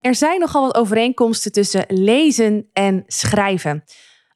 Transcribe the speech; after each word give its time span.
Er 0.00 0.14
zijn 0.14 0.40
nogal 0.40 0.62
wat 0.62 0.74
overeenkomsten 0.74 1.52
tussen 1.52 1.84
lezen 1.88 2.68
en 2.72 3.04
schrijven. 3.06 3.84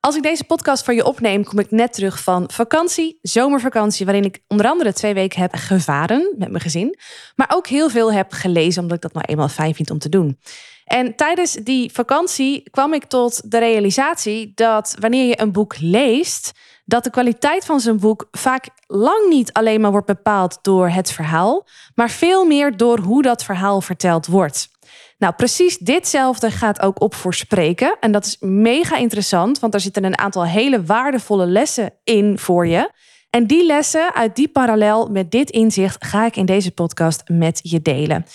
Als 0.01 0.17
ik 0.17 0.23
deze 0.23 0.45
podcast 0.45 0.85
voor 0.85 0.95
je 0.95 1.05
opneem, 1.05 1.45
kom 1.45 1.59
ik 1.59 1.71
net 1.71 1.93
terug 1.93 2.23
van 2.23 2.51
vakantie, 2.53 3.19
zomervakantie, 3.23 4.05
waarin 4.05 4.25
ik 4.25 4.43
onder 4.49 4.67
andere 4.67 4.93
twee 4.93 5.15
weken 5.15 5.41
heb 5.41 5.55
gevaren 5.55 6.35
met 6.39 6.51
mijn 6.51 6.63
gezin, 6.63 6.99
maar 7.37 7.51
ook 7.55 7.67
heel 7.67 7.91
veel 7.91 8.13
heb 8.13 8.33
gelezen, 8.33 8.83
omdat 8.83 8.97
ik 8.97 9.03
dat 9.03 9.13
nou 9.13 9.25
eenmaal 9.29 9.49
fijn 9.49 9.75
vind 9.75 9.91
om 9.91 9.99
te 9.99 10.09
doen. 10.09 10.39
En 10.85 11.17
tijdens 11.17 11.53
die 11.53 11.93
vakantie 11.93 12.71
kwam 12.71 12.95
ik 12.95 13.05
tot 13.05 13.51
de 13.51 13.59
realisatie 13.59 14.53
dat 14.55 14.97
wanneer 14.99 15.27
je 15.27 15.41
een 15.41 15.53
boek 15.53 15.75
leest, 15.81 16.53
dat 16.85 17.05
de 17.05 17.11
kwaliteit 17.11 17.65
van 17.65 17.81
zo'n 17.81 17.99
boek 17.99 18.29
vaak 18.31 18.69
lang 18.87 19.29
niet 19.29 19.53
alleen 19.53 19.81
maar 19.81 19.91
wordt 19.91 20.07
bepaald 20.07 20.59
door 20.63 20.89
het 20.89 21.13
verhaal, 21.13 21.67
maar 21.95 22.11
veel 22.11 22.45
meer 22.45 22.77
door 22.77 22.99
hoe 22.99 23.23
dat 23.23 23.45
verhaal 23.45 23.81
verteld 23.81 24.27
wordt. 24.27 24.73
Nou, 25.19 25.35
precies 25.35 25.79
ditzelfde 25.79 26.51
gaat 26.51 26.83
ook 26.83 27.01
op 27.01 27.15
voor 27.15 27.35
spreken. 27.35 27.97
En 28.01 28.13
dat 28.13 28.27
is 28.27 28.37
mega 28.41 28.97
interessant, 28.97 29.59
want 29.59 29.75
er 29.75 29.81
zitten 29.81 30.05
een 30.05 30.19
aantal 30.19 30.47
hele 30.47 30.85
waardevolle 30.85 31.47
lessen 31.47 31.93
in 32.05 32.39
voor 32.39 32.67
je. 32.67 32.91
En 33.31 33.47
die 33.47 33.67
lessen 33.67 34.15
uit 34.15 34.37
die 34.37 34.49
parallel 34.49 35.09
met 35.09 35.31
dit 35.31 35.51
inzicht 35.51 36.05
ga 36.05 36.27
ik 36.27 36.37
in 36.37 36.47
deze 36.47 36.71
podcast 36.71 37.23
met 37.27 37.61
je 37.63 37.83
delen. 37.83 38.27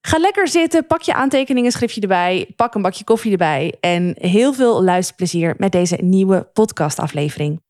Ga 0.00 0.18
lekker 0.18 0.48
zitten, 0.48 0.86
pak 0.86 1.02
je 1.02 1.14
aantekeningen, 1.14 1.72
schriftje 1.72 2.00
erbij, 2.00 2.52
pak 2.56 2.74
een 2.74 2.82
bakje 2.82 3.04
koffie 3.04 3.32
erbij 3.32 3.74
en 3.80 4.14
heel 4.18 4.52
veel 4.52 4.82
luisterplezier 4.82 5.54
met 5.58 5.72
deze 5.72 5.96
nieuwe 5.96 6.48
podcastaflevering. 6.52 7.60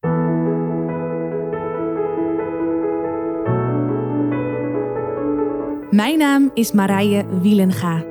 Mijn 5.91 6.19
naam 6.19 6.51
is 6.55 6.73
Marije 6.73 7.41
Wielenga. 7.41 8.10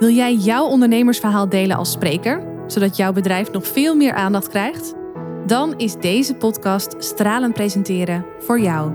Wil 0.00 0.08
jij 0.10 0.34
jouw 0.34 0.64
ondernemersverhaal 0.64 1.48
delen 1.48 1.76
als 1.76 1.90
spreker, 1.90 2.42
zodat 2.66 2.96
jouw 2.96 3.12
bedrijf 3.12 3.52
nog 3.52 3.66
veel 3.66 3.94
meer 3.94 4.12
aandacht 4.12 4.48
krijgt? 4.48 4.94
Dan 5.46 5.74
is 5.76 5.94
deze 5.94 6.34
podcast 6.34 6.94
Stralen 6.98 7.52
Presenteren 7.52 8.24
voor 8.38 8.60
jou. 8.60 8.92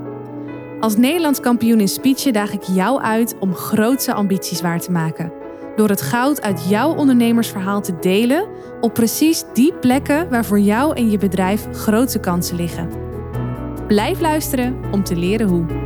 Als 0.80 0.98
Nederlands 0.98 1.40
kampioen 1.40 1.80
in 1.80 1.88
speechen 1.88 2.34
daag 2.34 2.54
ik 2.54 2.64
jou 2.64 3.02
uit 3.02 3.36
om 3.40 3.54
grootse 3.54 4.14
ambities 4.14 4.62
waar 4.62 4.80
te 4.80 4.92
maken. 4.92 5.32
Door 5.76 5.90
het 5.90 6.02
goud 6.02 6.42
uit 6.42 6.70
jouw 6.70 6.96
ondernemersverhaal 6.96 7.82
te 7.82 8.00
delen 8.00 8.48
op 8.82 8.94
precies 8.94 9.44
die 9.54 9.74
plekken 9.74 10.30
waar 10.30 10.46
voor 10.46 10.60
jou 10.60 10.96
en 10.96 11.12
je 11.12 11.18
bedrijf 11.18 11.68
grote 11.72 12.20
kansen 12.20 12.56
liggen. 12.56 12.90
Blijf 13.88 14.20
luisteren 14.20 14.76
om 14.92 15.04
te 15.04 15.16
leren 15.16 15.48
hoe. 15.48 15.85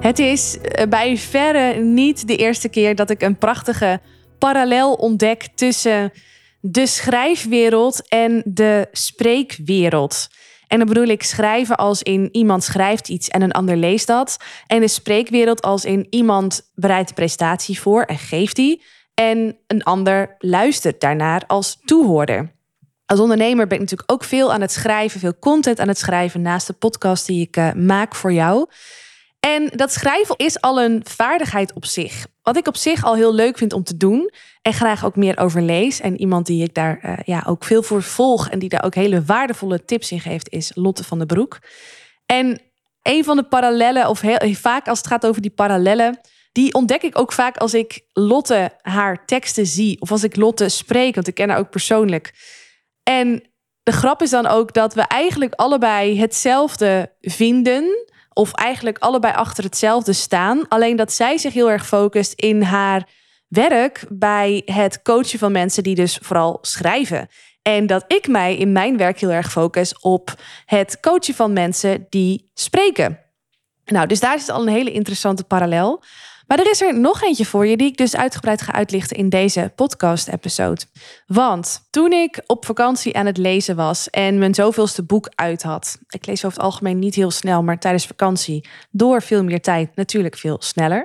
Het 0.00 0.18
is 0.18 0.58
eh, 0.58 0.86
bij 0.88 1.16
verre 1.16 1.80
niet 1.80 2.26
de 2.26 2.36
eerste 2.36 2.68
keer 2.68 2.94
dat 2.94 3.10
ik 3.10 3.22
een 3.22 3.38
prachtige 3.38 4.00
parallel 4.38 4.94
ontdek 4.94 5.48
tussen 5.54 6.12
de 6.60 6.86
schrijfwereld 6.86 8.08
en 8.08 8.42
de 8.44 8.88
spreekwereld. 8.92 10.28
En 10.66 10.78
dan 10.78 10.88
bedoel 10.88 11.06
ik 11.06 11.22
schrijven 11.22 11.76
als 11.76 12.02
in 12.02 12.28
iemand 12.32 12.64
schrijft 12.64 13.08
iets 13.08 13.28
en 13.28 13.42
een 13.42 13.52
ander 13.52 13.76
leest 13.76 14.06
dat. 14.06 14.36
En 14.66 14.80
de 14.80 14.88
spreekwereld 14.88 15.62
als 15.62 15.84
in 15.84 16.06
iemand 16.10 16.70
bereidt 16.74 17.08
de 17.08 17.14
prestatie 17.14 17.80
voor 17.80 18.02
en 18.02 18.18
geeft 18.18 18.56
die. 18.56 18.82
En 19.14 19.58
een 19.66 19.82
ander 19.82 20.34
luistert 20.38 21.00
daarnaar 21.00 21.44
als 21.46 21.78
toehoorder. 21.84 22.52
Als 23.06 23.20
ondernemer 23.20 23.66
ben 23.66 23.74
ik 23.74 23.82
natuurlijk 23.82 24.12
ook 24.12 24.24
veel 24.24 24.52
aan 24.52 24.60
het 24.60 24.72
schrijven, 24.72 25.20
veel 25.20 25.38
content 25.38 25.80
aan 25.80 25.88
het 25.88 25.98
schrijven 25.98 26.42
naast 26.42 26.66
de 26.66 26.72
podcast 26.72 27.26
die 27.26 27.40
ik 27.40 27.56
uh, 27.56 27.72
maak 27.72 28.14
voor 28.14 28.32
jou. 28.32 28.66
En 29.40 29.70
dat 29.74 29.92
schrijven 29.92 30.36
is 30.36 30.60
al 30.60 30.82
een 30.82 31.00
vaardigheid 31.04 31.72
op 31.72 31.84
zich. 31.84 32.26
Wat 32.42 32.56
ik 32.56 32.66
op 32.66 32.76
zich 32.76 33.04
al 33.04 33.14
heel 33.14 33.34
leuk 33.34 33.58
vind 33.58 33.72
om 33.72 33.84
te 33.84 33.96
doen. 33.96 34.30
En 34.62 34.72
graag 34.72 35.04
ook 35.04 35.16
meer 35.16 35.38
over 35.38 35.62
lees. 35.62 36.00
En 36.00 36.20
iemand 36.20 36.46
die 36.46 36.62
ik 36.62 36.74
daar 36.74 37.00
uh, 37.04 37.12
ja, 37.24 37.44
ook 37.46 37.64
veel 37.64 37.82
voor 37.82 38.02
volg. 38.02 38.48
En 38.48 38.58
die 38.58 38.68
daar 38.68 38.84
ook 38.84 38.94
hele 38.94 39.24
waardevolle 39.24 39.84
tips 39.84 40.10
in 40.10 40.20
geeft, 40.20 40.48
is 40.48 40.70
Lotte 40.74 41.04
van 41.04 41.18
den 41.18 41.26
Broek. 41.26 41.58
En 42.26 42.60
een 43.02 43.24
van 43.24 43.36
de 43.36 43.42
parallellen, 43.42 44.08
of 44.08 44.20
heel, 44.20 44.54
vaak 44.54 44.88
als 44.88 44.98
het 44.98 45.06
gaat 45.06 45.26
over 45.26 45.42
die 45.42 45.50
parallellen. 45.50 46.20
Die 46.52 46.74
ontdek 46.74 47.02
ik 47.02 47.18
ook 47.18 47.32
vaak 47.32 47.56
als 47.56 47.74
ik 47.74 48.00
Lotte 48.12 48.70
haar 48.80 49.24
teksten 49.26 49.66
zie. 49.66 50.00
Of 50.00 50.10
als 50.10 50.24
ik 50.24 50.36
Lotte 50.36 50.68
spreek, 50.68 51.14
want 51.14 51.26
ik 51.26 51.34
ken 51.34 51.48
haar 51.48 51.58
ook 51.58 51.70
persoonlijk. 51.70 52.32
En 53.02 53.50
de 53.82 53.92
grap 53.92 54.22
is 54.22 54.30
dan 54.30 54.46
ook 54.46 54.72
dat 54.72 54.94
we 54.94 55.02
eigenlijk 55.02 55.54
allebei 55.54 56.20
hetzelfde 56.20 57.14
vinden 57.20 58.08
of 58.32 58.52
eigenlijk 58.52 58.98
allebei 58.98 59.34
achter 59.34 59.64
hetzelfde 59.64 60.12
staan. 60.12 60.68
Alleen 60.68 60.96
dat 60.96 61.12
zij 61.12 61.38
zich 61.38 61.52
heel 61.52 61.70
erg 61.70 61.86
focust 61.86 62.32
in 62.32 62.62
haar 62.62 63.08
werk 63.48 64.04
bij 64.08 64.62
het 64.64 65.02
coachen 65.02 65.38
van 65.38 65.52
mensen 65.52 65.82
die 65.82 65.94
dus 65.94 66.18
vooral 66.22 66.58
schrijven. 66.60 67.28
En 67.62 67.86
dat 67.86 68.04
ik 68.06 68.28
mij 68.28 68.56
in 68.56 68.72
mijn 68.72 68.96
werk 68.96 69.20
heel 69.20 69.30
erg 69.30 69.50
focus 69.50 69.98
op 69.98 70.34
het 70.64 71.00
coachen 71.00 71.34
van 71.34 71.52
mensen 71.52 72.06
die 72.08 72.50
spreken. 72.54 73.18
Nou, 73.84 74.06
dus 74.06 74.20
daar 74.20 74.38
zit 74.38 74.48
al 74.48 74.62
een 74.62 74.72
hele 74.72 74.92
interessante 74.92 75.44
parallel. 75.44 76.02
Maar 76.50 76.58
er 76.58 76.70
is 76.70 76.80
er 76.80 77.00
nog 77.00 77.22
eentje 77.22 77.44
voor 77.44 77.66
je 77.66 77.76
die 77.76 77.86
ik 77.86 77.96
dus 77.96 78.16
uitgebreid 78.16 78.62
ga 78.62 78.72
uitlichten 78.72 79.16
in 79.16 79.28
deze 79.28 79.72
podcast-episode. 79.74 80.80
Want 81.26 81.86
toen 81.90 82.12
ik 82.12 82.42
op 82.46 82.64
vakantie 82.64 83.16
aan 83.16 83.26
het 83.26 83.36
lezen 83.36 83.76
was 83.76 84.10
en 84.10 84.38
mijn 84.38 84.54
zoveelste 84.54 85.02
boek 85.02 85.30
uit 85.34 85.62
had, 85.62 85.98
ik 86.08 86.26
lees 86.26 86.44
over 86.44 86.58
het 86.58 86.66
algemeen 86.66 86.98
niet 86.98 87.14
heel 87.14 87.30
snel, 87.30 87.62
maar 87.62 87.78
tijdens 87.78 88.06
vakantie 88.06 88.68
door 88.90 89.22
veel 89.22 89.44
meer 89.44 89.60
tijd 89.60 89.96
natuurlijk 89.96 90.36
veel 90.36 90.56
sneller. 90.60 91.00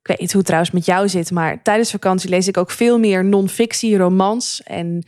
Ik 0.00 0.06
weet 0.06 0.20
niet 0.20 0.28
hoe 0.28 0.38
het 0.38 0.46
trouwens 0.46 0.72
met 0.74 0.84
jou 0.84 1.08
zit, 1.08 1.30
maar 1.30 1.62
tijdens 1.62 1.90
vakantie 1.90 2.30
lees 2.30 2.48
ik 2.48 2.56
ook 2.56 2.70
veel 2.70 2.98
meer 2.98 3.24
non-fictie, 3.24 3.96
romans. 3.96 4.62
En 4.62 5.06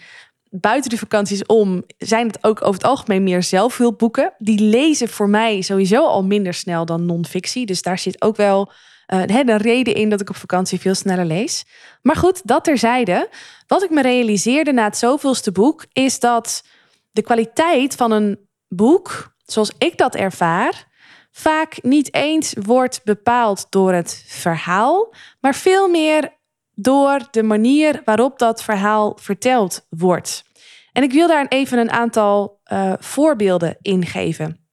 buiten 0.51 0.91
de 0.91 0.99
vakanties 0.99 1.47
om 1.47 1.85
zijn 1.99 2.27
het 2.27 2.45
ook 2.45 2.61
over 2.63 2.75
het 2.81 2.85
algemeen 2.91 3.23
meer 3.23 3.43
zelfhulpboeken. 3.43 4.33
Die 4.39 4.61
lezen 4.61 5.09
voor 5.09 5.29
mij 5.29 5.61
sowieso 5.61 6.07
al 6.07 6.25
minder 6.25 6.55
snel 6.55 6.85
dan 6.85 7.07
non-fictie. 7.07 7.67
Dus 7.67 7.83
daar 7.83 7.99
zit 7.99 8.23
ook 8.23 8.37
wel 8.37 8.73
uh, 9.07 9.45
de 9.47 9.57
reden 9.57 9.95
in 9.95 10.09
dat 10.09 10.21
ik 10.21 10.29
op 10.29 10.37
vakantie 10.37 10.81
veel 10.81 10.95
sneller 10.95 11.25
lees. 11.25 11.65
Maar 12.03 12.17
goed, 12.17 12.47
dat 12.47 12.65
terzijde. 12.65 13.29
Wat 13.67 13.83
ik 13.83 13.91
me 13.91 14.03
realiseerde 14.03 14.73
na 14.73 14.85
het 14.85 14.97
zoveelste 14.97 15.53
boek 15.53 15.85
is 15.93 16.21
dat 16.21 16.65
de 17.11 17.23
kwaliteit 17.23 17.95
van 17.95 18.11
een 18.11 18.49
boek, 18.69 19.35
zoals 19.45 19.73
ik 19.79 19.99
dat 19.99 20.15
ervaar, 20.15 20.89
vaak 21.31 21.83
niet 21.83 22.15
eens 22.15 22.55
wordt 22.63 23.01
bepaald 23.05 23.67
door 23.71 23.93
het 23.93 24.25
verhaal, 24.27 25.15
maar 25.41 25.55
veel 25.55 25.89
meer 25.89 26.41
door 26.75 27.21
de 27.31 27.43
manier 27.43 28.03
waarop 28.05 28.39
dat 28.39 28.63
verhaal 28.63 29.17
verteld 29.21 29.87
wordt. 29.89 30.45
En 30.93 31.03
ik 31.03 31.13
wil 31.13 31.29
daar 31.29 31.47
even 31.49 31.79
een 31.79 31.91
aantal 31.91 32.61
uh, 32.73 32.93
voorbeelden 32.99 33.77
in 33.81 34.07
geven. 34.07 34.67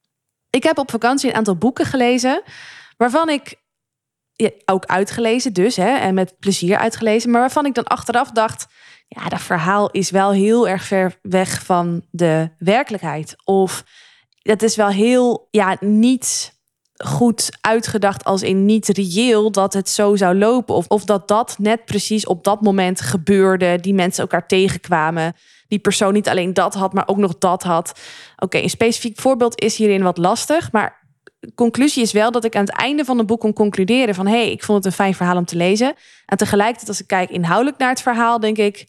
Ik 0.50 0.62
heb 0.62 0.78
op 0.78 0.90
vakantie 0.90 1.30
een 1.30 1.36
aantal 1.36 1.56
boeken 1.56 1.84
gelezen 1.84 2.42
waarvan 2.96 3.28
ik 3.28 3.54
ook 4.64 4.84
uitgelezen 4.84 5.52
dus, 5.52 5.76
hè, 5.76 5.96
en 5.96 6.14
met 6.14 6.34
plezier 6.38 6.76
uitgelezen, 6.76 7.30
maar 7.30 7.40
waarvan 7.40 7.66
ik 7.66 7.74
dan 7.74 7.84
achteraf 7.84 8.30
dacht, 8.30 8.66
ja, 9.08 9.28
dat 9.28 9.40
verhaal 9.40 9.90
is 9.90 10.10
wel 10.10 10.30
heel 10.32 10.68
erg 10.68 10.84
ver 10.84 11.18
weg 11.22 11.64
van 11.64 12.04
de 12.10 12.50
werkelijkheid. 12.58 13.36
Of 13.44 13.84
het 14.42 14.62
is 14.62 14.76
wel 14.76 14.88
heel, 14.88 15.48
ja, 15.50 15.76
niet 15.80 16.58
goed 17.04 17.48
uitgedacht 17.60 18.24
als 18.24 18.42
in 18.42 18.64
niet 18.64 18.88
reëel 18.88 19.50
dat 19.50 19.72
het 19.72 19.88
zo 19.88 20.16
zou 20.16 20.38
lopen. 20.38 20.74
Of, 20.74 20.86
of 20.86 21.04
dat 21.04 21.28
dat 21.28 21.56
net 21.58 21.84
precies 21.84 22.26
op 22.26 22.44
dat 22.44 22.60
moment 22.60 23.00
gebeurde, 23.00 23.80
die 23.80 23.94
mensen 23.94 24.22
elkaar 24.22 24.46
tegenkwamen. 24.46 25.34
Die 25.68 25.78
persoon 25.78 26.12
niet 26.12 26.28
alleen 26.28 26.54
dat 26.54 26.74
had, 26.74 26.92
maar 26.92 27.08
ook 27.08 27.16
nog 27.16 27.38
dat 27.38 27.62
had. 27.62 28.00
Oké, 28.36 28.58
een 28.58 28.70
specifiek 28.70 29.20
voorbeeld 29.20 29.60
is 29.60 29.76
hierin 29.76 30.02
wat 30.02 30.18
lastig, 30.18 30.72
maar 30.72 30.99
conclusie 31.54 32.02
is 32.02 32.12
wel 32.12 32.30
dat 32.30 32.44
ik 32.44 32.56
aan 32.56 32.64
het 32.64 32.76
einde 32.76 33.04
van 33.04 33.18
het 33.18 33.26
boek 33.26 33.40
kon 33.40 33.52
concluderen 33.52 34.14
van 34.14 34.26
hé, 34.26 34.42
hey, 34.42 34.50
ik 34.50 34.64
vond 34.64 34.78
het 34.78 34.86
een 34.86 34.98
fijn 34.98 35.14
verhaal 35.14 35.36
om 35.36 35.44
te 35.44 35.56
lezen. 35.56 35.94
En 36.26 36.36
tegelijkertijd 36.36 36.88
als 36.88 37.00
ik 37.00 37.06
kijk 37.06 37.30
inhoudelijk 37.30 37.78
naar 37.78 37.88
het 37.88 38.02
verhaal, 38.02 38.40
denk 38.40 38.58
ik 38.58 38.86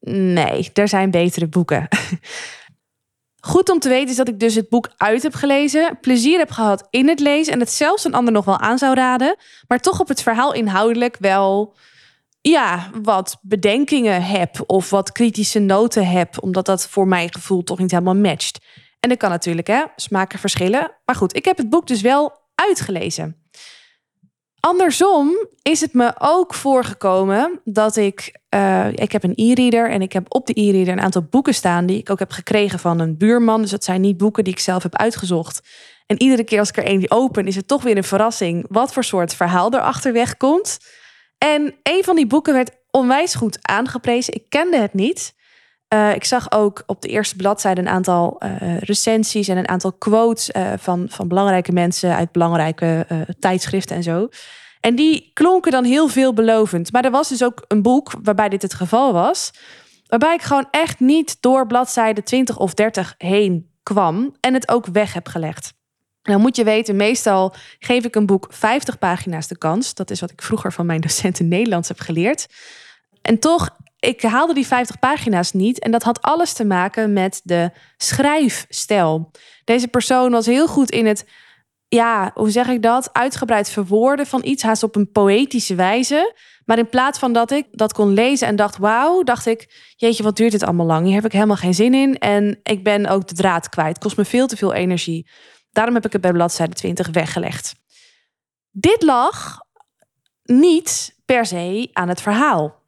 nee, 0.00 0.70
er 0.74 0.88
zijn 0.88 1.10
betere 1.10 1.48
boeken. 1.48 1.88
Goed 3.44 3.70
om 3.70 3.78
te 3.78 3.88
weten 3.88 4.08
is 4.08 4.16
dat 4.16 4.28
ik 4.28 4.40
dus 4.40 4.54
het 4.54 4.68
boek 4.68 4.90
uit 4.96 5.22
heb 5.22 5.34
gelezen, 5.34 5.98
plezier 6.00 6.38
heb 6.38 6.50
gehad 6.50 6.86
in 6.90 7.08
het 7.08 7.20
lezen 7.20 7.52
en 7.52 7.60
het 7.60 7.70
zelfs 7.70 8.04
een 8.04 8.14
ander 8.14 8.32
nog 8.32 8.44
wel 8.44 8.58
aan 8.58 8.78
zou 8.78 8.94
raden, 8.94 9.36
maar 9.68 9.80
toch 9.80 10.00
op 10.00 10.08
het 10.08 10.22
verhaal 10.22 10.54
inhoudelijk 10.54 11.16
wel 11.20 11.74
ja, 12.40 12.90
wat 13.02 13.38
bedenkingen 13.40 14.22
heb 14.22 14.62
of 14.66 14.90
wat 14.90 15.12
kritische 15.12 15.58
noten 15.58 16.06
heb, 16.06 16.42
omdat 16.42 16.66
dat 16.66 16.88
voor 16.88 17.08
mijn 17.08 17.32
gevoel 17.32 17.62
toch 17.62 17.78
niet 17.78 17.90
helemaal 17.90 18.14
matcht. 18.14 18.58
En 19.02 19.08
dat 19.08 19.18
kan 19.18 19.30
natuurlijk, 19.30 19.66
hè, 19.66 19.82
smaken 19.96 20.38
verschillen. 20.38 20.90
Maar 21.04 21.16
goed, 21.16 21.36
ik 21.36 21.44
heb 21.44 21.56
het 21.56 21.70
boek 21.70 21.86
dus 21.86 22.00
wel 22.00 22.32
uitgelezen. 22.54 23.36
Andersom 24.60 25.48
is 25.62 25.80
het 25.80 25.92
me 25.92 26.12
ook 26.18 26.54
voorgekomen 26.54 27.60
dat 27.64 27.96
ik. 27.96 28.40
Uh, 28.54 28.88
ik 28.92 29.12
heb 29.12 29.22
een 29.22 29.32
e-reader 29.34 29.90
en 29.90 30.02
ik 30.02 30.12
heb 30.12 30.34
op 30.34 30.46
de 30.46 30.60
e-reader 30.60 30.92
een 30.92 31.00
aantal 31.00 31.26
boeken 31.30 31.54
staan 31.54 31.86
die 31.86 31.98
ik 31.98 32.10
ook 32.10 32.18
heb 32.18 32.30
gekregen 32.30 32.78
van 32.78 32.98
een 32.98 33.16
buurman. 33.16 33.60
Dus 33.60 33.70
dat 33.70 33.84
zijn 33.84 34.00
niet 34.00 34.16
boeken 34.16 34.44
die 34.44 34.52
ik 34.52 34.58
zelf 34.58 34.82
heb 34.82 34.96
uitgezocht. 34.96 35.60
En 36.06 36.22
iedere 36.22 36.44
keer 36.44 36.58
als 36.58 36.68
ik 36.68 36.76
er 36.76 36.88
een 36.88 37.10
open, 37.10 37.46
is 37.46 37.56
het 37.56 37.68
toch 37.68 37.82
weer 37.82 37.96
een 37.96 38.04
verrassing 38.04 38.64
wat 38.68 38.92
voor 38.92 39.04
soort 39.04 39.34
verhaal 39.34 39.74
erachter 39.74 40.12
wegkomt. 40.12 40.78
En 41.38 41.74
een 41.82 42.04
van 42.04 42.16
die 42.16 42.26
boeken 42.26 42.52
werd 42.52 42.70
onwijs 42.90 43.34
goed 43.34 43.58
aangeprezen. 43.62 44.34
Ik 44.34 44.44
kende 44.48 44.76
het 44.76 44.94
niet. 44.94 45.34
Uh, 45.92 46.14
ik 46.14 46.24
zag 46.24 46.52
ook 46.52 46.82
op 46.86 47.02
de 47.02 47.08
eerste 47.08 47.36
bladzijde 47.36 47.80
een 47.80 47.88
aantal 47.88 48.40
uh, 48.44 48.78
recensies 48.78 49.48
en 49.48 49.56
een 49.56 49.68
aantal 49.68 49.92
quotes 49.92 50.50
uh, 50.50 50.72
van, 50.76 51.06
van 51.08 51.28
belangrijke 51.28 51.72
mensen 51.72 52.16
uit 52.16 52.32
belangrijke 52.32 53.06
tijdschriften 53.38 53.96
en 53.96 54.02
zo. 54.02 54.28
En 54.80 54.94
die 54.94 55.30
klonken 55.32 55.72
dan 55.72 55.84
heel 55.84 56.08
veelbelovend. 56.08 56.92
Maar 56.92 57.04
er 57.04 57.10
was 57.10 57.28
dus 57.28 57.44
ook 57.44 57.64
een 57.68 57.82
boek 57.82 58.12
waarbij 58.22 58.48
dit 58.48 58.62
het 58.62 58.74
geval 58.74 59.12
was. 59.12 59.50
Waarbij 60.06 60.34
ik 60.34 60.42
gewoon 60.42 60.68
echt 60.70 61.00
niet 61.00 61.36
door 61.40 61.66
bladzijde 61.66 62.22
20 62.22 62.58
of 62.58 62.74
30 62.74 63.14
heen 63.18 63.70
kwam 63.82 64.36
en 64.40 64.54
het 64.54 64.68
ook 64.68 64.86
weg 64.86 65.12
heb 65.12 65.26
gelegd. 65.26 65.72
Nou 66.22 66.40
moet 66.40 66.56
je 66.56 66.64
weten, 66.64 66.96
meestal 66.96 67.54
geef 67.78 68.04
ik 68.04 68.14
een 68.14 68.26
boek 68.26 68.46
50 68.50 68.98
pagina's 68.98 69.46
de 69.46 69.58
kans. 69.58 69.94
Dat 69.94 70.10
is 70.10 70.20
wat 70.20 70.30
ik 70.30 70.42
vroeger 70.42 70.72
van 70.72 70.86
mijn 70.86 71.00
docenten 71.00 71.48
Nederlands 71.48 71.88
heb 71.88 72.00
geleerd. 72.00 72.46
En 73.22 73.38
toch, 73.38 73.76
ik 74.02 74.22
haalde 74.22 74.54
die 74.54 74.66
50 74.66 74.98
pagina's 74.98 75.52
niet. 75.52 75.78
En 75.78 75.90
dat 75.90 76.02
had 76.02 76.22
alles 76.22 76.52
te 76.52 76.64
maken 76.64 77.12
met 77.12 77.40
de 77.44 77.70
schrijfstijl. 77.96 79.30
Deze 79.64 79.88
persoon 79.88 80.30
was 80.30 80.46
heel 80.46 80.68
goed 80.68 80.90
in 80.90 81.06
het, 81.06 81.28
ja, 81.88 82.30
hoe 82.34 82.50
zeg 82.50 82.68
ik 82.68 82.82
dat? 82.82 83.12
Uitgebreid 83.12 83.70
verwoorden 83.70 84.26
van 84.26 84.44
iets, 84.44 84.62
haast 84.62 84.82
op 84.82 84.96
een 84.96 85.10
poëtische 85.10 85.74
wijze. 85.74 86.34
Maar 86.64 86.78
in 86.78 86.88
plaats 86.88 87.18
van 87.18 87.32
dat 87.32 87.50
ik 87.50 87.66
dat 87.70 87.92
kon 87.92 88.12
lezen 88.12 88.46
en 88.46 88.56
dacht, 88.56 88.76
wauw, 88.76 89.22
dacht 89.22 89.46
ik, 89.46 89.92
jeetje, 89.96 90.22
wat 90.22 90.36
duurt 90.36 90.52
dit 90.52 90.62
allemaal 90.62 90.86
lang? 90.86 91.04
Hier 91.06 91.14
heb 91.14 91.24
ik 91.24 91.32
helemaal 91.32 91.56
geen 91.56 91.74
zin 91.74 91.94
in. 91.94 92.18
En 92.18 92.60
ik 92.62 92.84
ben 92.84 93.06
ook 93.06 93.28
de 93.28 93.34
draad 93.34 93.68
kwijt. 93.68 93.88
Het 93.88 94.02
kost 94.02 94.16
me 94.16 94.24
veel 94.24 94.46
te 94.46 94.56
veel 94.56 94.72
energie. 94.72 95.28
Daarom 95.70 95.94
heb 95.94 96.04
ik 96.06 96.12
het 96.12 96.20
bij 96.20 96.32
bladzijde 96.32 96.74
20 96.74 97.08
weggelegd. 97.10 97.74
Dit 98.70 99.02
lag 99.02 99.58
niet 100.42 101.16
per 101.24 101.46
se 101.46 101.90
aan 101.92 102.08
het 102.08 102.20
verhaal. 102.20 102.81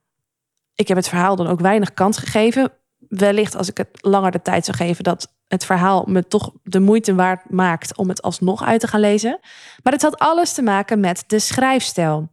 Ik 0.74 0.88
heb 0.88 0.96
het 0.96 1.08
verhaal 1.08 1.36
dan 1.36 1.46
ook 1.46 1.60
weinig 1.60 1.94
kans 1.94 2.18
gegeven. 2.18 2.72
Wellicht 3.08 3.56
als 3.56 3.68
ik 3.68 3.76
het 3.76 3.88
langer 4.00 4.30
de 4.30 4.42
tijd 4.42 4.64
zou 4.64 4.76
geven, 4.76 5.04
dat 5.04 5.34
het 5.48 5.64
verhaal 5.64 6.04
me 6.06 6.26
toch 6.26 6.52
de 6.62 6.80
moeite 6.80 7.14
waard 7.14 7.50
maakt 7.50 7.96
om 7.96 8.08
het 8.08 8.22
alsnog 8.22 8.64
uit 8.64 8.80
te 8.80 8.86
gaan 8.86 9.00
lezen. 9.00 9.38
Maar 9.82 9.92
het 9.92 10.02
had 10.02 10.18
alles 10.18 10.52
te 10.52 10.62
maken 10.62 11.00
met 11.00 11.24
de 11.26 11.38
schrijfstijl. 11.38 12.32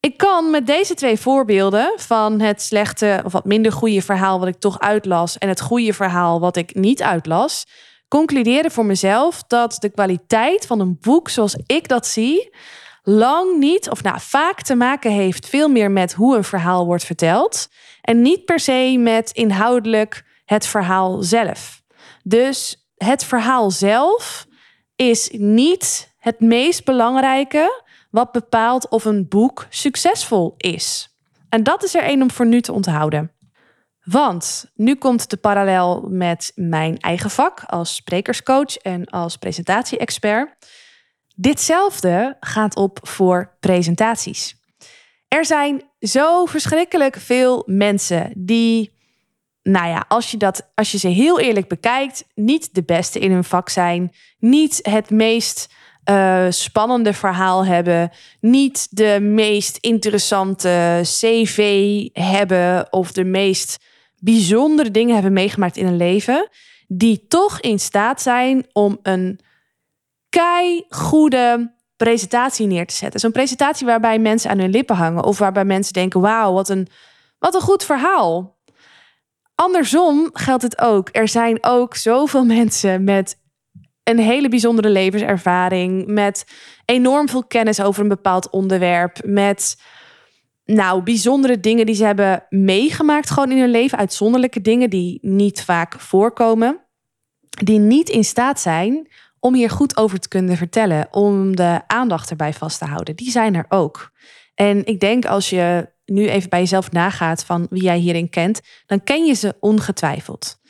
Ik 0.00 0.16
kan 0.16 0.50
met 0.50 0.66
deze 0.66 0.94
twee 0.94 1.18
voorbeelden 1.18 1.92
van 1.96 2.40
het 2.40 2.62
slechte 2.62 3.20
of 3.24 3.32
wat 3.32 3.44
minder 3.44 3.72
goede 3.72 4.02
verhaal 4.02 4.38
wat 4.38 4.48
ik 4.48 4.58
toch 4.58 4.78
uitlas 4.78 5.38
en 5.38 5.48
het 5.48 5.60
goede 5.60 5.92
verhaal 5.92 6.40
wat 6.40 6.56
ik 6.56 6.74
niet 6.74 7.02
uitlas, 7.02 7.66
concluderen 8.08 8.70
voor 8.70 8.86
mezelf 8.86 9.42
dat 9.46 9.76
de 9.78 9.88
kwaliteit 9.88 10.66
van 10.66 10.80
een 10.80 10.98
boek 11.00 11.28
zoals 11.28 11.56
ik 11.66 11.88
dat 11.88 12.06
zie, 12.06 12.50
lang 13.08 13.58
niet, 13.58 13.90
of 13.90 14.02
nou 14.02 14.16
vaak 14.20 14.62
te 14.62 14.74
maken 14.74 15.10
heeft 15.10 15.48
veel 15.48 15.68
meer 15.68 15.90
met 15.90 16.12
hoe 16.12 16.36
een 16.36 16.44
verhaal 16.44 16.86
wordt 16.86 17.04
verteld 17.04 17.68
en 18.00 18.22
niet 18.22 18.44
per 18.44 18.60
se 18.60 18.96
met 18.98 19.30
inhoudelijk 19.30 20.24
het 20.44 20.66
verhaal 20.66 21.22
zelf. 21.22 21.82
Dus 22.22 22.88
het 22.96 23.24
verhaal 23.24 23.70
zelf 23.70 24.46
is 24.96 25.28
niet 25.32 26.14
het 26.18 26.40
meest 26.40 26.84
belangrijke 26.84 27.82
wat 28.10 28.32
bepaalt 28.32 28.88
of 28.88 29.04
een 29.04 29.28
boek 29.28 29.66
succesvol 29.68 30.54
is. 30.56 31.16
En 31.48 31.62
dat 31.62 31.82
is 31.82 31.94
er 31.94 32.02
één 32.02 32.22
om 32.22 32.30
voor 32.30 32.46
nu 32.46 32.60
te 32.60 32.72
onthouden. 32.72 33.32
Want 34.02 34.70
nu 34.74 34.94
komt 34.94 35.30
de 35.30 35.36
parallel 35.36 36.06
met 36.08 36.52
mijn 36.54 36.98
eigen 36.98 37.30
vak 37.30 37.62
als 37.66 37.94
sprekerscoach 37.94 38.76
en 38.76 39.04
als 39.04 39.36
presentatie-expert. 39.36 40.56
Ditzelfde 41.40 42.36
gaat 42.40 42.76
op 42.76 42.98
voor 43.02 43.56
presentaties. 43.60 44.56
Er 45.28 45.44
zijn 45.44 45.82
zo 46.00 46.44
verschrikkelijk 46.44 47.16
veel 47.16 47.62
mensen 47.66 48.32
die, 48.36 48.92
nou 49.62 49.88
ja, 49.88 50.04
als 50.08 50.30
je, 50.30 50.36
dat, 50.36 50.70
als 50.74 50.92
je 50.92 50.98
ze 50.98 51.08
heel 51.08 51.40
eerlijk 51.40 51.68
bekijkt, 51.68 52.24
niet 52.34 52.74
de 52.74 52.82
beste 52.82 53.18
in 53.18 53.32
hun 53.32 53.44
vak 53.44 53.68
zijn, 53.68 54.12
niet 54.38 54.78
het 54.82 55.10
meest 55.10 55.74
uh, 56.10 56.46
spannende 56.48 57.12
verhaal 57.12 57.64
hebben, 57.64 58.10
niet 58.40 58.88
de 58.90 59.18
meest 59.20 59.76
interessante 59.76 61.00
CV 61.02 62.08
hebben 62.12 62.92
of 62.92 63.12
de 63.12 63.24
meest 63.24 63.84
bijzondere 64.18 64.90
dingen 64.90 65.14
hebben 65.14 65.32
meegemaakt 65.32 65.76
in 65.76 65.86
een 65.86 65.96
leven, 65.96 66.48
die 66.86 67.26
toch 67.28 67.60
in 67.60 67.78
staat 67.78 68.22
zijn 68.22 68.66
om 68.72 68.98
een 69.02 69.40
kei 70.28 70.84
goede 70.88 71.74
presentatie 71.96 72.66
neer 72.66 72.86
te 72.86 72.94
zetten. 72.94 73.20
Zo'n 73.20 73.32
presentatie 73.32 73.86
waarbij 73.86 74.18
mensen 74.18 74.50
aan 74.50 74.58
hun 74.58 74.70
lippen 74.70 74.96
hangen 74.96 75.24
of 75.24 75.38
waarbij 75.38 75.64
mensen 75.64 75.92
denken: 75.92 76.20
wauw, 76.20 76.52
wat 76.52 76.68
een, 76.68 76.88
wat 77.38 77.54
een 77.54 77.60
goed 77.60 77.84
verhaal. 77.84 78.56
Andersom 79.54 80.30
geldt 80.32 80.62
het 80.62 80.80
ook. 80.80 81.08
Er 81.12 81.28
zijn 81.28 81.58
ook 81.60 81.94
zoveel 81.94 82.44
mensen 82.58 83.04
met 83.04 83.36
een 84.02 84.18
hele 84.18 84.48
bijzondere 84.48 84.88
levenservaring, 84.88 86.06
met 86.06 86.46
enorm 86.84 87.28
veel 87.28 87.44
kennis 87.44 87.80
over 87.80 88.02
een 88.02 88.08
bepaald 88.08 88.50
onderwerp, 88.50 89.18
met 89.24 89.76
nou, 90.64 91.02
bijzondere 91.02 91.60
dingen 91.60 91.86
die 91.86 91.94
ze 91.94 92.04
hebben 92.04 92.46
meegemaakt 92.48 93.30
gewoon 93.30 93.50
in 93.50 93.58
hun 93.58 93.70
leven, 93.70 93.98
uitzonderlijke 93.98 94.60
dingen 94.60 94.90
die 94.90 95.18
niet 95.22 95.64
vaak 95.64 96.00
voorkomen, 96.00 96.80
die 97.48 97.78
niet 97.78 98.08
in 98.08 98.24
staat 98.24 98.60
zijn 98.60 99.08
om 99.40 99.54
hier 99.54 99.70
goed 99.70 99.96
over 99.96 100.18
te 100.18 100.28
kunnen 100.28 100.56
vertellen, 100.56 101.08
om 101.10 101.56
de 101.56 101.80
aandacht 101.86 102.30
erbij 102.30 102.52
vast 102.52 102.78
te 102.78 102.84
houden. 102.84 103.16
Die 103.16 103.30
zijn 103.30 103.54
er 103.54 103.66
ook. 103.68 104.10
En 104.54 104.86
ik 104.86 105.00
denk 105.00 105.26
als 105.26 105.50
je 105.50 105.88
nu 106.04 106.28
even 106.28 106.48
bij 106.48 106.60
jezelf 106.60 106.90
nagaat 106.90 107.44
van 107.44 107.66
wie 107.70 107.82
jij 107.82 107.98
hierin 107.98 108.30
kent, 108.30 108.60
dan 108.86 109.04
ken 109.04 109.24
je 109.24 109.34
ze 109.34 109.56
ongetwijfeld. 109.60 110.60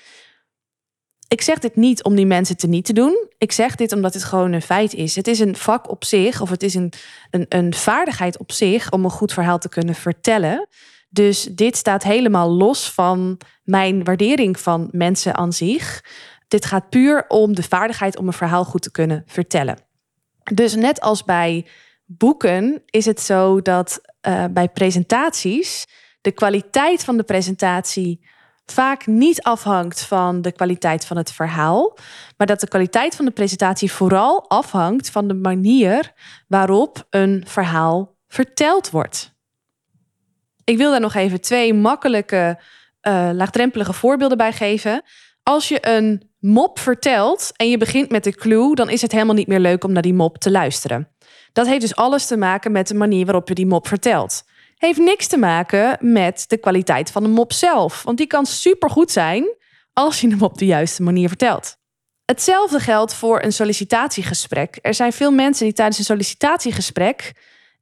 Ik 1.29 1.41
zeg 1.41 1.59
dit 1.59 1.77
niet 1.77 2.03
om 2.03 2.15
die 2.15 2.27
mensen 2.27 2.57
te 2.57 2.67
niet 2.67 2.85
te 2.85 2.93
doen. 2.93 3.29
Ik 3.39 3.53
zeg 3.53 3.75
dit 3.75 3.93
omdat 3.93 4.15
het 4.15 4.25
gewoon 4.25 4.53
een 4.53 4.63
feit 4.63 4.95
is. 4.95 5.17
Het 5.17 5.29
is 5.29 5.39
een 5.39 5.57
vak 5.57 5.91
op 5.91 6.05
zich, 6.05 6.41
of 6.41 6.51
het 6.51 6.63
is 6.63 6.75
een, 6.75 6.93
een, 7.31 7.47
een 7.49 7.75
vaardigheid 7.75 8.39
op 8.39 8.53
zich 8.53 8.91
om 8.91 9.05
een 9.05 9.11
goed 9.11 9.33
verhaal 9.33 9.59
te 9.59 9.69
kunnen 9.69 9.95
vertellen. 9.95 10.69
Dus 11.09 11.43
dit 11.43 11.77
staat 11.77 12.03
helemaal 12.03 12.51
los 12.51 12.91
van 12.93 13.41
mijn 13.63 14.05
waardering 14.05 14.61
van 14.61 14.89
mensen 14.93 15.35
aan 15.35 15.53
zich. 15.53 16.05
Dit 16.49 16.65
gaat 16.65 16.89
puur 16.89 17.25
om 17.29 17.55
de 17.55 17.63
vaardigheid 17.63 18.19
om 18.19 18.27
een 18.27 18.33
verhaal 18.33 18.65
goed 18.65 18.83
te 18.83 18.91
kunnen 18.91 19.23
vertellen. 19.27 19.79
Dus 20.55 20.75
net 20.75 21.01
als 21.01 21.25
bij 21.25 21.67
boeken 22.05 22.83
is 22.87 23.05
het 23.05 23.21
zo 23.21 23.63
dat 23.63 24.01
uh, 24.29 24.45
bij 24.51 24.69
presentaties 24.69 25.85
de 26.21 26.33
kwaliteit 26.33 27.05
van 27.05 27.17
de 27.17 27.23
presentatie 27.23 28.27
vaak 28.73 29.07
niet 29.07 29.43
afhangt 29.43 30.03
van 30.03 30.43
de 30.43 30.53
kwaliteit 30.53 31.07
van 31.07 31.17
het 31.17 31.33
verhaal, 31.33 31.97
maar 32.37 32.47
dat 32.47 32.61
de 32.61 32.69
kwaliteit 32.69 33.17
van 33.17 33.25
de 33.25 33.31
presentatie 33.31 33.93
vooral 33.93 34.49
afhangt 34.49 35.11
van 35.11 35.29
de 35.29 35.35
manier 35.35 36.13
waarop 36.49 37.07
een 37.11 37.45
verhaal 37.47 38.17
verteld 38.29 38.91
wordt. 38.91 39.37
Ik 40.65 40.77
wil 40.77 40.91
daar 40.91 41.01
nog 41.01 41.15
even 41.15 41.41
twee 41.41 41.75
makkelijke, 41.75 42.61
uh, 43.03 43.31
laagdrempelige 43.33 43.93
voorbeelden 43.93 44.39
bij 44.39 44.53
geven. 44.53 45.03
Als 45.43 45.69
je 45.69 45.89
een 45.89 46.28
mop 46.39 46.79
vertelt 46.79 47.53
en 47.57 47.71
je 47.71 47.79
begint 47.79 48.11
met 48.11 48.25
de 48.25 48.35
clue, 48.35 48.75
dan 48.75 48.91
is 48.91 49.03
het 49.03 49.13
helemaal 49.13 49.35
niet 49.35 49.47
meer 49.47 49.61
leuk 49.61 49.85
om 49.85 49.93
naar 49.93 50.03
die 50.03 50.15
mop 50.15 50.39
te 50.39 50.51
luisteren. 50.51 51.09
Dat 51.53 51.67
heeft 51.67 51.81
dus 51.81 51.97
alles 51.97 52.27
te 52.27 52.37
maken 52.37 52.73
met 52.73 52.89
de 52.89 52.95
manier 52.95 53.25
waarop 53.25 53.49
je 53.49 53.55
die 53.55 53.67
mop 53.67 53.87
vertelt 53.87 54.45
heeft 54.79 54.99
niks 54.99 55.27
te 55.27 55.37
maken 55.37 55.97
met 56.01 56.45
de 56.49 56.59
kwaliteit 56.59 57.11
van 57.11 57.23
de 57.23 57.29
mop 57.29 57.53
zelf. 57.53 58.03
Want 58.03 58.19
die 58.19 58.27
kan 58.27 58.47
supergoed 58.47 59.11
zijn 59.11 59.57
als 59.93 60.21
je 60.21 60.29
hem 60.29 60.43
op 60.43 60.59
de 60.59 60.67
juiste 60.67 61.03
manier 61.03 61.29
vertelt. 61.29 61.77
Hetzelfde 62.25 62.81
geldt 62.81 63.15
voor 63.15 63.43
een 63.43 63.53
sollicitatiegesprek. 63.53 64.79
Er 64.83 64.95
zijn 64.95 65.13
veel 65.13 65.31
mensen 65.31 65.65
die 65.65 65.75
tijdens 65.75 65.99
een 65.99 66.05
sollicitatiegesprek 66.05 67.33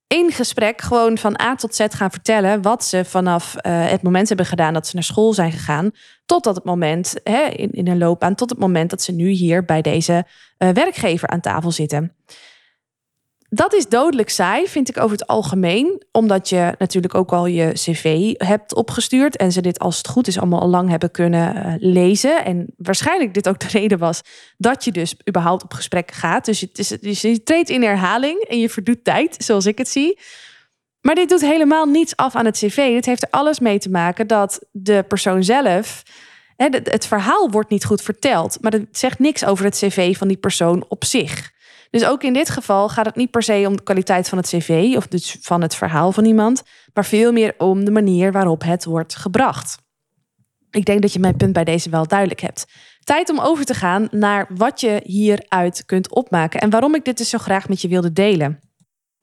in 0.06 0.32
gesprek 0.32 0.80
gewoon 0.80 1.18
van 1.18 1.40
A 1.40 1.54
tot 1.54 1.74
Z 1.74 1.86
gaan 1.88 2.10
vertellen 2.10 2.62
wat 2.62 2.84
ze 2.84 3.04
vanaf 3.04 3.54
uh, 3.54 3.88
het 3.88 4.02
moment 4.02 4.28
hebben 4.28 4.46
gedaan 4.46 4.74
dat 4.74 4.86
ze 4.86 4.94
naar 4.94 5.04
school 5.04 5.32
zijn 5.32 5.52
gegaan, 5.52 5.90
tot 6.26 6.44
het 6.44 6.64
moment 6.64 7.14
hè, 7.22 7.42
in, 7.42 7.70
in 7.70 7.88
een 7.88 7.98
loopbaan, 7.98 8.34
tot 8.34 8.50
het 8.50 8.58
moment 8.58 8.90
dat 8.90 9.02
ze 9.02 9.12
nu 9.12 9.28
hier 9.28 9.64
bij 9.64 9.82
deze 9.82 10.26
uh, 10.58 10.68
werkgever 10.68 11.28
aan 11.28 11.40
tafel 11.40 11.70
zitten 11.70 12.16
dat 13.48 13.74
is 13.74 13.88
dodelijk 13.88 14.30
saai, 14.30 14.66
vind 14.66 14.88
ik 14.88 14.96
over 14.96 15.10
het 15.10 15.26
algemeen. 15.26 16.02
Omdat 16.12 16.48
je 16.48 16.74
natuurlijk 16.78 17.14
ook 17.14 17.32
al 17.32 17.46
je 17.46 17.72
cv 17.72 18.32
hebt 18.36 18.74
opgestuurd. 18.74 19.36
En 19.36 19.52
ze 19.52 19.60
dit 19.60 19.78
als 19.78 19.96
het 19.96 20.08
goed 20.08 20.26
is 20.26 20.38
allemaal 20.38 20.60
al 20.60 20.68
lang 20.68 20.88
hebben 20.90 21.10
kunnen 21.10 21.54
eh, 21.54 21.74
lezen. 21.78 22.44
En 22.44 22.66
waarschijnlijk 22.76 23.34
dit 23.34 23.48
ook 23.48 23.58
de 23.58 23.68
reden 23.78 23.98
was 23.98 24.20
dat 24.56 24.84
je 24.84 24.92
dus 24.92 25.16
überhaupt 25.28 25.62
op 25.62 25.72
gesprek 25.72 26.10
gaat. 26.10 26.44
Dus 26.44 26.60
je, 26.60 26.98
dus 27.00 27.20
je 27.20 27.42
treedt 27.42 27.70
in 27.70 27.82
herhaling 27.82 28.40
en 28.40 28.58
je 28.58 28.70
verdoet 28.70 29.04
tijd, 29.04 29.36
zoals 29.38 29.66
ik 29.66 29.78
het 29.78 29.88
zie. 29.88 30.18
Maar 31.00 31.14
dit 31.14 31.28
doet 31.28 31.40
helemaal 31.40 31.86
niets 31.86 32.16
af 32.16 32.34
aan 32.34 32.44
het 32.44 32.56
cv. 32.56 32.76
Dit 32.76 33.06
heeft 33.06 33.22
er 33.22 33.30
alles 33.30 33.60
mee 33.60 33.78
te 33.78 33.90
maken 33.90 34.26
dat 34.26 34.66
de 34.72 35.04
persoon 35.08 35.44
zelf... 35.44 36.02
het 36.56 37.06
verhaal 37.06 37.50
wordt 37.50 37.70
niet 37.70 37.84
goed 37.84 38.02
verteld. 38.02 38.58
Maar 38.60 38.70
dat 38.70 38.82
zegt 38.90 39.18
niks 39.18 39.44
over 39.44 39.64
het 39.64 39.76
cv 39.76 40.16
van 40.16 40.28
die 40.28 40.36
persoon 40.36 40.84
op 40.88 41.04
zich. 41.04 41.54
Dus 41.96 42.06
ook 42.06 42.22
in 42.22 42.32
dit 42.32 42.50
geval 42.50 42.88
gaat 42.88 43.06
het 43.06 43.16
niet 43.16 43.30
per 43.30 43.42
se 43.42 43.64
om 43.66 43.76
de 43.76 43.82
kwaliteit 43.82 44.28
van 44.28 44.38
het 44.38 44.46
cv 44.46 44.94
of 44.96 45.06
dus 45.06 45.36
van 45.40 45.62
het 45.62 45.74
verhaal 45.74 46.12
van 46.12 46.24
iemand, 46.24 46.62
maar 46.94 47.04
veel 47.04 47.32
meer 47.32 47.54
om 47.58 47.84
de 47.84 47.90
manier 47.90 48.32
waarop 48.32 48.62
het 48.62 48.84
wordt 48.84 49.14
gebracht. 49.14 49.78
Ik 50.70 50.84
denk 50.84 51.02
dat 51.02 51.12
je 51.12 51.18
mijn 51.18 51.36
punt 51.36 51.52
bij 51.52 51.64
deze 51.64 51.90
wel 51.90 52.06
duidelijk 52.06 52.40
hebt. 52.40 52.66
Tijd 53.04 53.30
om 53.30 53.40
over 53.40 53.64
te 53.64 53.74
gaan 53.74 54.08
naar 54.10 54.46
wat 54.54 54.80
je 54.80 55.00
hieruit 55.04 55.84
kunt 55.84 56.10
opmaken 56.10 56.60
en 56.60 56.70
waarom 56.70 56.94
ik 56.94 57.04
dit 57.04 57.18
dus 57.18 57.30
zo 57.30 57.38
graag 57.38 57.68
met 57.68 57.80
je 57.80 57.88
wilde 57.88 58.12
delen. 58.12 58.60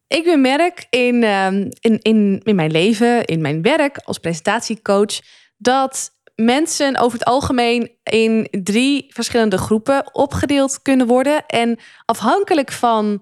Ik 0.08 0.24
bemerk 0.24 0.88
in, 0.90 1.24
ehm, 1.24 1.70
in, 1.80 2.00
in, 2.02 2.42
in 2.44 2.56
mijn 2.56 2.72
leven, 2.72 3.26
in 3.26 3.42
mijn 3.42 3.62
werk 3.62 3.98
als 3.98 4.18
presentatiecoach, 4.18 5.20
dat 5.58 6.12
mensen 6.36 6.98
over 6.98 7.20
het 7.20 7.28
algemeen 7.28 7.92
in 8.04 8.48
drie 8.64 9.06
verschillende 9.10 9.58
groepen 9.58 10.16
opgedeeld 10.16 10.82
kunnen 10.82 11.08
worden. 11.08 11.46
En 11.46 11.80
afhankelijk 12.06 12.72
van 12.72 13.22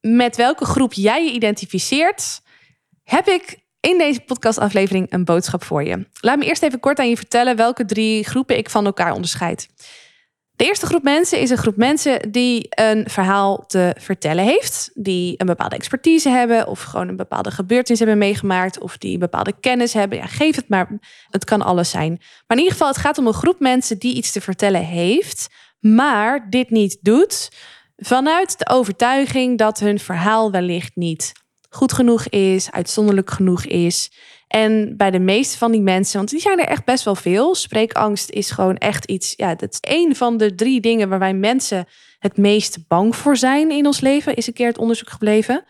met 0.00 0.36
welke 0.36 0.64
groep 0.64 0.92
jij 0.92 1.24
je 1.24 1.32
identificeert, 1.32 2.40
heb 3.02 3.26
ik 3.26 3.64
in 3.80 3.98
deze 3.98 4.20
podcastaflevering 4.20 5.12
een 5.12 5.24
boodschap 5.24 5.64
voor 5.64 5.84
je. 5.84 6.06
Laat 6.20 6.38
me 6.38 6.44
eerst 6.44 6.62
even 6.62 6.80
kort 6.80 6.98
aan 6.98 7.08
je 7.08 7.16
vertellen 7.16 7.56
welke 7.56 7.84
drie 7.84 8.24
groepen 8.24 8.56
ik 8.56 8.70
van 8.70 8.86
elkaar 8.86 9.12
onderscheid. 9.12 9.68
De 10.56 10.64
eerste 10.64 10.86
groep 10.86 11.02
mensen 11.02 11.40
is 11.40 11.50
een 11.50 11.56
groep 11.56 11.76
mensen 11.76 12.30
die 12.30 12.66
een 12.70 13.10
verhaal 13.10 13.64
te 13.66 13.94
vertellen 13.98 14.44
heeft. 14.44 14.90
Die 14.94 15.34
een 15.36 15.46
bepaalde 15.46 15.76
expertise 15.76 16.28
hebben 16.28 16.66
of 16.66 16.82
gewoon 16.82 17.08
een 17.08 17.16
bepaalde 17.16 17.50
gebeurtenis 17.50 17.98
hebben 17.98 18.18
meegemaakt. 18.18 18.78
Of 18.78 18.98
die 18.98 19.18
bepaalde 19.18 19.52
kennis 19.60 19.92
hebben. 19.92 20.18
Ja, 20.18 20.26
geef 20.26 20.56
het 20.56 20.68
maar. 20.68 20.98
Het 21.30 21.44
kan 21.44 21.62
alles 21.62 21.90
zijn. 21.90 22.10
Maar 22.18 22.56
in 22.56 22.62
ieder 22.62 22.72
geval, 22.72 22.88
het 22.88 22.96
gaat 22.96 23.18
om 23.18 23.26
een 23.26 23.32
groep 23.32 23.60
mensen 23.60 23.98
die 23.98 24.14
iets 24.14 24.32
te 24.32 24.40
vertellen 24.40 24.84
heeft. 24.84 25.48
Maar 25.80 26.50
dit 26.50 26.70
niet 26.70 26.98
doet 27.00 27.50
vanuit 27.96 28.58
de 28.58 28.68
overtuiging 28.68 29.58
dat 29.58 29.78
hun 29.78 29.98
verhaal 29.98 30.50
wellicht 30.50 30.96
niet 30.96 31.32
goed 31.68 31.92
genoeg 31.92 32.28
is, 32.28 32.70
uitzonderlijk 32.70 33.30
genoeg 33.30 33.64
is. 33.64 34.10
En 34.46 34.96
bij 34.96 35.10
de 35.10 35.18
meeste 35.18 35.58
van 35.58 35.72
die 35.72 35.80
mensen, 35.80 36.16
want 36.16 36.30
die 36.30 36.40
zijn 36.40 36.58
er 36.58 36.66
echt 36.66 36.84
best 36.84 37.04
wel 37.04 37.14
veel. 37.14 37.54
Spreekangst 37.54 38.30
is 38.30 38.50
gewoon 38.50 38.76
echt 38.76 39.04
iets. 39.04 39.32
Ja, 39.36 39.54
dat 39.54 39.72
is 39.72 39.78
een 39.80 40.16
van 40.16 40.36
de 40.36 40.54
drie 40.54 40.80
dingen 40.80 41.08
waar 41.08 41.18
wij 41.18 41.34
mensen 41.34 41.86
het 42.18 42.36
meest 42.36 42.88
bang 42.88 43.16
voor 43.16 43.36
zijn 43.36 43.70
in 43.70 43.86
ons 43.86 44.00
leven, 44.00 44.34
is 44.34 44.46
een 44.46 44.52
keer 44.52 44.66
het 44.66 44.78
onderzoek 44.78 45.10
gebleven. 45.10 45.64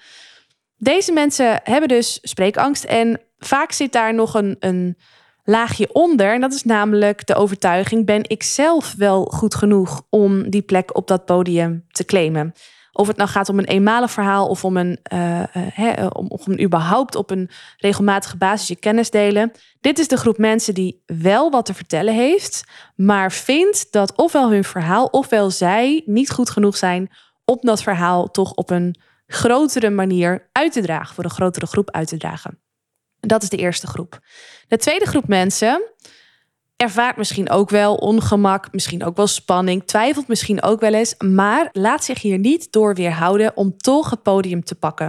Deze 0.76 1.12
mensen 1.12 1.60
hebben 1.62 1.88
dus 1.88 2.18
spreekangst. 2.22 2.84
En 2.84 3.20
vaak 3.38 3.72
zit 3.72 3.92
daar 3.92 4.14
nog 4.14 4.34
een, 4.34 4.56
een 4.58 4.96
laagje 5.44 5.92
onder. 5.92 6.32
En 6.32 6.40
dat 6.40 6.52
is 6.52 6.64
namelijk 6.64 7.26
de 7.26 7.34
overtuiging: 7.34 8.06
ben 8.06 8.22
ik 8.28 8.42
zelf 8.42 8.94
wel 8.96 9.24
goed 9.24 9.54
genoeg 9.54 10.02
om 10.10 10.50
die 10.50 10.62
plek 10.62 10.96
op 10.96 11.08
dat 11.08 11.24
podium 11.24 11.84
te 11.90 12.04
claimen? 12.04 12.52
Of 12.96 13.06
het 13.06 13.16
nou 13.16 13.28
gaat 13.28 13.48
om 13.48 13.58
een 13.58 13.64
eenmalig 13.64 14.10
verhaal 14.10 14.48
of 14.48 14.64
om 14.64 14.76
een, 14.76 14.98
uh, 15.12 16.06
om, 16.12 16.26
om 16.28 16.60
überhaupt 16.60 17.14
op 17.14 17.30
een 17.30 17.50
regelmatige 17.76 18.36
basis 18.36 18.68
je 18.68 18.76
kennis 18.76 19.10
delen. 19.10 19.52
Dit 19.80 19.98
is 19.98 20.08
de 20.08 20.16
groep 20.16 20.38
mensen 20.38 20.74
die 20.74 21.02
wel 21.06 21.50
wat 21.50 21.66
te 21.66 21.74
vertellen 21.74 22.14
heeft, 22.14 22.64
maar 22.94 23.32
vindt 23.32 23.86
dat 23.90 24.16
ofwel 24.16 24.50
hun 24.50 24.64
verhaal 24.64 25.06
ofwel 25.06 25.50
zij 25.50 26.02
niet 26.06 26.30
goed 26.30 26.50
genoeg 26.50 26.76
zijn 26.76 27.10
om 27.44 27.58
dat 27.60 27.82
verhaal 27.82 28.30
toch 28.30 28.52
op 28.52 28.70
een 28.70 29.00
grotere 29.26 29.90
manier 29.90 30.48
uit 30.52 30.72
te 30.72 30.82
dragen, 30.82 31.14
voor 31.14 31.24
een 31.24 31.30
grotere 31.30 31.66
groep 31.66 31.90
uit 31.90 32.08
te 32.08 32.16
dragen. 32.16 32.60
Dat 33.20 33.42
is 33.42 33.48
de 33.48 33.56
eerste 33.56 33.86
groep. 33.86 34.18
De 34.68 34.76
tweede 34.76 35.06
groep 35.06 35.28
mensen 35.28 35.82
ervaart 36.76 37.16
misschien 37.16 37.50
ook 37.50 37.70
wel 37.70 37.94
ongemak, 37.94 38.72
misschien 38.72 39.04
ook 39.04 39.16
wel 39.16 39.26
spanning, 39.26 39.84
twijfelt 39.84 40.28
misschien 40.28 40.62
ook 40.62 40.80
wel 40.80 40.94
eens, 40.94 41.14
maar 41.18 41.68
laat 41.72 42.04
zich 42.04 42.22
hier 42.22 42.38
niet 42.38 42.72
door 42.72 42.94
weerhouden 42.94 43.56
om 43.56 43.76
toch 43.76 44.10
het 44.10 44.22
podium 44.22 44.64
te 44.64 44.74
pakken. 44.74 45.06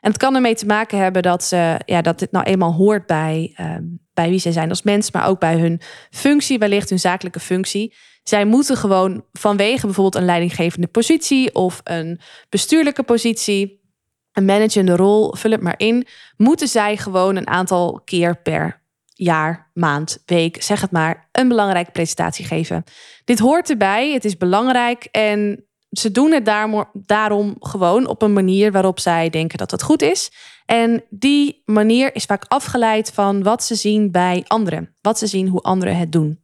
En 0.00 0.10
het 0.10 0.16
kan 0.16 0.34
ermee 0.34 0.54
te 0.54 0.66
maken 0.66 0.98
hebben 0.98 1.22
dat, 1.22 1.44
ze, 1.44 1.80
ja, 1.84 2.02
dat 2.02 2.18
dit 2.18 2.32
nou 2.32 2.44
eenmaal 2.44 2.72
hoort 2.72 3.06
bij, 3.06 3.52
ehm, 3.54 3.84
bij 4.14 4.28
wie 4.28 4.38
zij 4.38 4.52
zijn 4.52 4.68
als 4.68 4.82
mens, 4.82 5.10
maar 5.10 5.26
ook 5.26 5.40
bij 5.40 5.58
hun 5.58 5.80
functie, 6.10 6.58
wellicht 6.58 6.88
hun 6.88 7.00
zakelijke 7.00 7.40
functie. 7.40 7.94
Zij 8.22 8.44
moeten 8.44 8.76
gewoon 8.76 9.24
vanwege 9.32 9.86
bijvoorbeeld 9.86 10.22
een 10.22 10.24
leidinggevende 10.24 10.86
positie 10.86 11.54
of 11.54 11.80
een 11.84 12.20
bestuurlijke 12.48 13.02
positie, 13.02 13.80
een 14.32 14.44
managende 14.44 14.96
rol, 14.96 15.34
vul 15.34 15.50
het 15.50 15.62
maar 15.62 15.78
in, 15.78 16.06
moeten 16.36 16.68
zij 16.68 16.96
gewoon 16.96 17.36
een 17.36 17.48
aantal 17.48 18.00
keer 18.04 18.42
per 18.42 18.79
jaar, 19.24 19.70
maand, 19.74 20.22
week, 20.26 20.62
zeg 20.62 20.80
het 20.80 20.90
maar, 20.90 21.28
een 21.32 21.48
belangrijke 21.48 21.90
presentatie 21.90 22.44
geven. 22.44 22.84
Dit 23.24 23.38
hoort 23.38 23.70
erbij, 23.70 24.12
het 24.12 24.24
is 24.24 24.36
belangrijk 24.36 25.04
en 25.04 25.64
ze 25.90 26.10
doen 26.10 26.32
het 26.32 26.44
daarom 26.92 27.56
gewoon 27.58 28.06
op 28.06 28.22
een 28.22 28.32
manier 28.32 28.72
waarop 28.72 29.00
zij 29.00 29.30
denken 29.30 29.58
dat 29.58 29.70
het 29.70 29.82
goed 29.82 30.02
is. 30.02 30.30
En 30.66 31.04
die 31.08 31.62
manier 31.64 32.14
is 32.14 32.24
vaak 32.24 32.44
afgeleid 32.48 33.12
van 33.12 33.42
wat 33.42 33.64
ze 33.64 33.74
zien 33.74 34.10
bij 34.10 34.44
anderen, 34.46 34.96
wat 35.00 35.18
ze 35.18 35.26
zien 35.26 35.48
hoe 35.48 35.60
anderen 35.60 35.96
het 35.96 36.12
doen. 36.12 36.40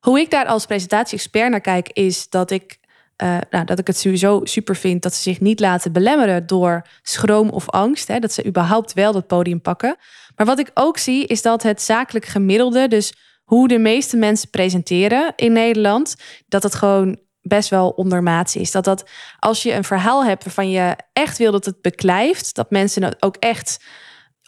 Hoe 0.00 0.20
ik 0.20 0.30
daar 0.30 0.46
als 0.46 0.66
presentatie-expert 0.66 1.50
naar 1.50 1.60
kijk, 1.60 1.88
is 1.88 2.28
dat 2.28 2.50
ik, 2.50 2.78
uh, 3.22 3.38
nou, 3.50 3.64
dat 3.64 3.78
ik 3.78 3.86
het 3.86 3.98
sowieso 3.98 4.40
super 4.44 4.76
vind 4.76 5.02
dat 5.02 5.14
ze 5.14 5.22
zich 5.22 5.40
niet 5.40 5.60
laten 5.60 5.92
belemmeren 5.92 6.46
door 6.46 6.86
schroom 7.02 7.48
of 7.48 7.70
angst. 7.70 8.08
Hè, 8.08 8.18
dat 8.18 8.32
ze 8.32 8.46
überhaupt 8.46 8.92
wel 8.92 9.12
dat 9.12 9.26
podium 9.26 9.60
pakken. 9.60 9.96
Maar 10.36 10.46
wat 10.46 10.58
ik 10.58 10.70
ook 10.74 10.98
zie 10.98 11.26
is 11.26 11.42
dat 11.42 11.62
het 11.62 11.82
zakelijk 11.82 12.24
gemiddelde, 12.24 12.88
dus 12.88 13.12
hoe 13.44 13.68
de 13.68 13.78
meeste 13.78 14.16
mensen 14.16 14.50
presenteren 14.50 15.32
in 15.36 15.52
Nederland, 15.52 16.14
dat 16.48 16.62
het 16.62 16.74
gewoon 16.74 17.18
best 17.40 17.68
wel 17.68 17.88
ondermaats 17.88 18.56
is. 18.56 18.70
Dat 18.70 18.84
dat 18.84 19.10
als 19.38 19.62
je 19.62 19.72
een 19.72 19.84
verhaal 19.84 20.24
hebt 20.24 20.44
waarvan 20.44 20.70
je 20.70 20.96
echt 21.12 21.38
wil 21.38 21.52
dat 21.52 21.64
het 21.64 21.80
beklijft, 21.80 22.54
dat 22.54 22.70
mensen 22.70 23.02
het 23.02 23.22
ook 23.22 23.36
echt 23.36 23.84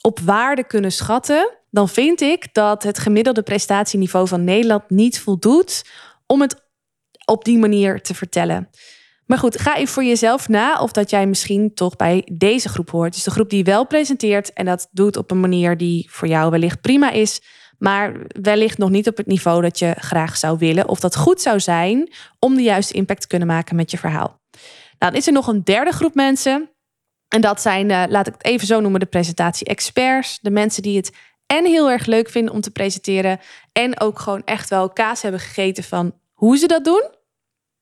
op 0.00 0.20
waarde 0.20 0.66
kunnen 0.66 0.92
schatten, 0.92 1.56
dan 1.70 1.88
vind 1.88 2.20
ik 2.20 2.54
dat 2.54 2.82
het 2.82 2.98
gemiddelde 2.98 3.42
prestatieniveau 3.42 4.28
van 4.28 4.44
Nederland 4.44 4.90
niet 4.90 5.20
voldoet 5.20 5.84
om 6.26 6.40
het 6.40 6.62
op 7.24 7.44
die 7.44 7.58
manier 7.58 8.02
te 8.02 8.14
vertellen. 8.14 8.70
Maar 9.26 9.38
goed, 9.38 9.60
ga 9.60 9.76
even 9.76 9.94
voor 9.94 10.04
jezelf 10.04 10.48
na 10.48 10.80
of 10.80 10.92
dat 10.92 11.10
jij 11.10 11.26
misschien 11.26 11.74
toch 11.74 11.96
bij 11.96 12.28
deze 12.32 12.68
groep 12.68 12.90
hoort. 12.90 13.14
Dus 13.14 13.24
de 13.24 13.30
groep 13.30 13.50
die 13.50 13.64
wel 13.64 13.86
presenteert 13.86 14.52
en 14.52 14.64
dat 14.64 14.88
doet 14.90 15.16
op 15.16 15.30
een 15.30 15.40
manier 15.40 15.76
die 15.76 16.08
voor 16.10 16.28
jou 16.28 16.50
wellicht 16.50 16.80
prima 16.80 17.10
is, 17.10 17.40
maar 17.78 18.12
wellicht 18.42 18.78
nog 18.78 18.90
niet 18.90 19.08
op 19.08 19.16
het 19.16 19.26
niveau 19.26 19.62
dat 19.62 19.78
je 19.78 19.94
graag 19.98 20.36
zou 20.36 20.58
willen 20.58 20.88
of 20.88 21.00
dat 21.00 21.16
goed 21.16 21.40
zou 21.40 21.60
zijn 21.60 22.12
om 22.38 22.54
de 22.54 22.62
juiste 22.62 22.94
impact 22.94 23.20
te 23.20 23.26
kunnen 23.26 23.48
maken 23.48 23.76
met 23.76 23.90
je 23.90 23.98
verhaal. 23.98 24.40
Nou, 24.98 25.12
dan 25.12 25.14
is 25.14 25.26
er 25.26 25.32
nog 25.32 25.46
een 25.46 25.64
derde 25.64 25.92
groep 25.92 26.14
mensen. 26.14 26.70
En 27.28 27.40
dat 27.40 27.60
zijn, 27.60 27.90
uh, 27.90 28.02
laat 28.08 28.26
ik 28.26 28.32
het 28.32 28.44
even 28.44 28.66
zo 28.66 28.80
noemen, 28.80 29.00
de 29.00 29.06
presentatie-experts. 29.06 30.38
De 30.40 30.50
mensen 30.50 30.82
die 30.82 30.96
het 30.96 31.12
en 31.46 31.64
heel 31.64 31.90
erg 31.90 32.06
leuk 32.06 32.28
vinden 32.28 32.54
om 32.54 32.60
te 32.60 32.70
presenteren. 32.70 33.40
En 33.72 34.00
ook 34.00 34.18
gewoon 34.18 34.42
echt 34.44 34.70
wel 34.70 34.90
kaas 34.90 35.22
hebben 35.22 35.40
gegeten 35.40 35.84
van 35.84 36.14
hoe 36.32 36.56
ze 36.56 36.66
dat 36.66 36.84
doen. 36.84 37.02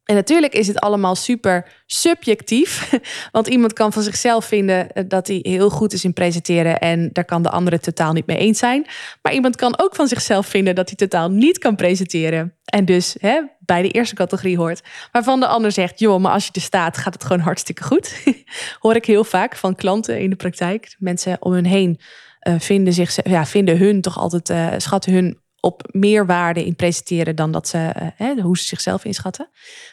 En 0.04 0.14
natuurlijk 0.14 0.54
is 0.54 0.66
het 0.66 0.78
allemaal 0.78 1.14
super 1.14 1.72
subjectief. 1.86 2.98
Want 3.32 3.46
iemand 3.46 3.72
kan 3.72 3.92
van 3.92 4.02
zichzelf 4.02 4.44
vinden 4.44 4.92
eh, 4.92 5.04
dat 5.08 5.26
hij 5.26 5.38
heel 5.42 5.70
goed 5.70 5.92
is 5.92 6.04
in 6.04 6.12
presenteren. 6.12 6.78
En 6.78 7.10
daar 7.12 7.24
kan 7.24 7.42
de 7.42 7.50
andere 7.50 7.80
totaal 7.80 8.12
niet 8.12 8.26
mee 8.26 8.36
eens 8.36 8.58
zijn. 8.58 8.86
Maar 9.22 9.32
iemand 9.32 9.56
kan 9.56 9.78
ook 9.78 9.94
van 9.94 10.08
zichzelf 10.08 10.46
vinden 10.46 10.74
dat 10.74 10.88
hij 10.88 10.96
totaal 10.96 11.30
niet 11.30 11.58
kan 11.58 11.76
presenteren. 11.76 12.54
En 12.64 12.84
dus 12.84 13.16
hè, 13.20 13.42
bij 13.58 13.82
de 13.82 13.90
eerste 13.90 14.14
categorie 14.14 14.56
hoort. 14.56 14.82
Waarvan 15.12 15.40
de 15.40 15.46
ander 15.46 15.72
zegt: 15.72 15.98
joh, 15.98 16.20
maar 16.20 16.32
als 16.32 16.44
je 16.44 16.52
er 16.52 16.60
staat, 16.60 16.96
gaat 16.96 17.14
het 17.14 17.24
gewoon 17.24 17.42
hartstikke 17.42 17.82
goed. 17.82 18.22
Hoor 18.80 18.96
ik 18.96 19.04
heel 19.04 19.24
vaak 19.24 19.56
van 19.56 19.74
klanten 19.74 20.20
in 20.20 20.30
de 20.30 20.36
praktijk. 20.36 20.96
Mensen 20.98 21.36
om 21.40 21.52
hun 21.52 21.66
heen 21.66 22.00
uh, 22.48 22.54
vinden, 22.58 22.92
zich, 22.92 23.18
ja, 23.28 23.46
vinden 23.46 23.78
hun 23.78 24.00
toch 24.00 24.18
altijd, 24.18 24.50
uh, 24.50 24.68
schatten 24.76 25.12
hun 25.12 25.41
op 25.64 25.82
meer 25.90 26.26
waarde 26.26 26.64
in 26.64 26.76
presenteren 26.76 27.36
dan 27.36 27.52
dat 27.52 27.68
ze, 27.68 27.92
eh, 28.16 28.42
hoe 28.42 28.58
ze 28.58 28.64
zichzelf 28.64 29.04
inschatten. 29.04 29.48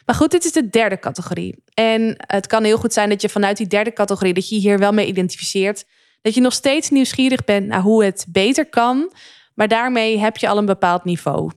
Maar 0.06 0.14
goed, 0.14 0.30
dit 0.30 0.44
is 0.44 0.52
de 0.52 0.68
derde 0.68 0.98
categorie. 0.98 1.62
En 1.74 2.14
het 2.16 2.46
kan 2.46 2.64
heel 2.64 2.78
goed 2.78 2.92
zijn 2.92 3.08
dat 3.08 3.22
je 3.22 3.28
vanuit 3.28 3.56
die 3.56 3.66
derde 3.66 3.92
categorie, 3.92 4.34
dat 4.34 4.48
je 4.48 4.56
hier 4.56 4.78
wel 4.78 4.92
mee 4.92 5.06
identificeert, 5.06 5.84
dat 6.22 6.34
je 6.34 6.40
nog 6.40 6.52
steeds 6.52 6.90
nieuwsgierig 6.90 7.44
bent 7.44 7.66
naar 7.66 7.80
hoe 7.80 8.04
het 8.04 8.26
beter 8.28 8.68
kan, 8.68 9.12
maar 9.54 9.68
daarmee 9.68 10.18
heb 10.18 10.36
je 10.36 10.48
al 10.48 10.58
een 10.58 10.66
bepaald 10.66 11.04
niveau. 11.04 11.50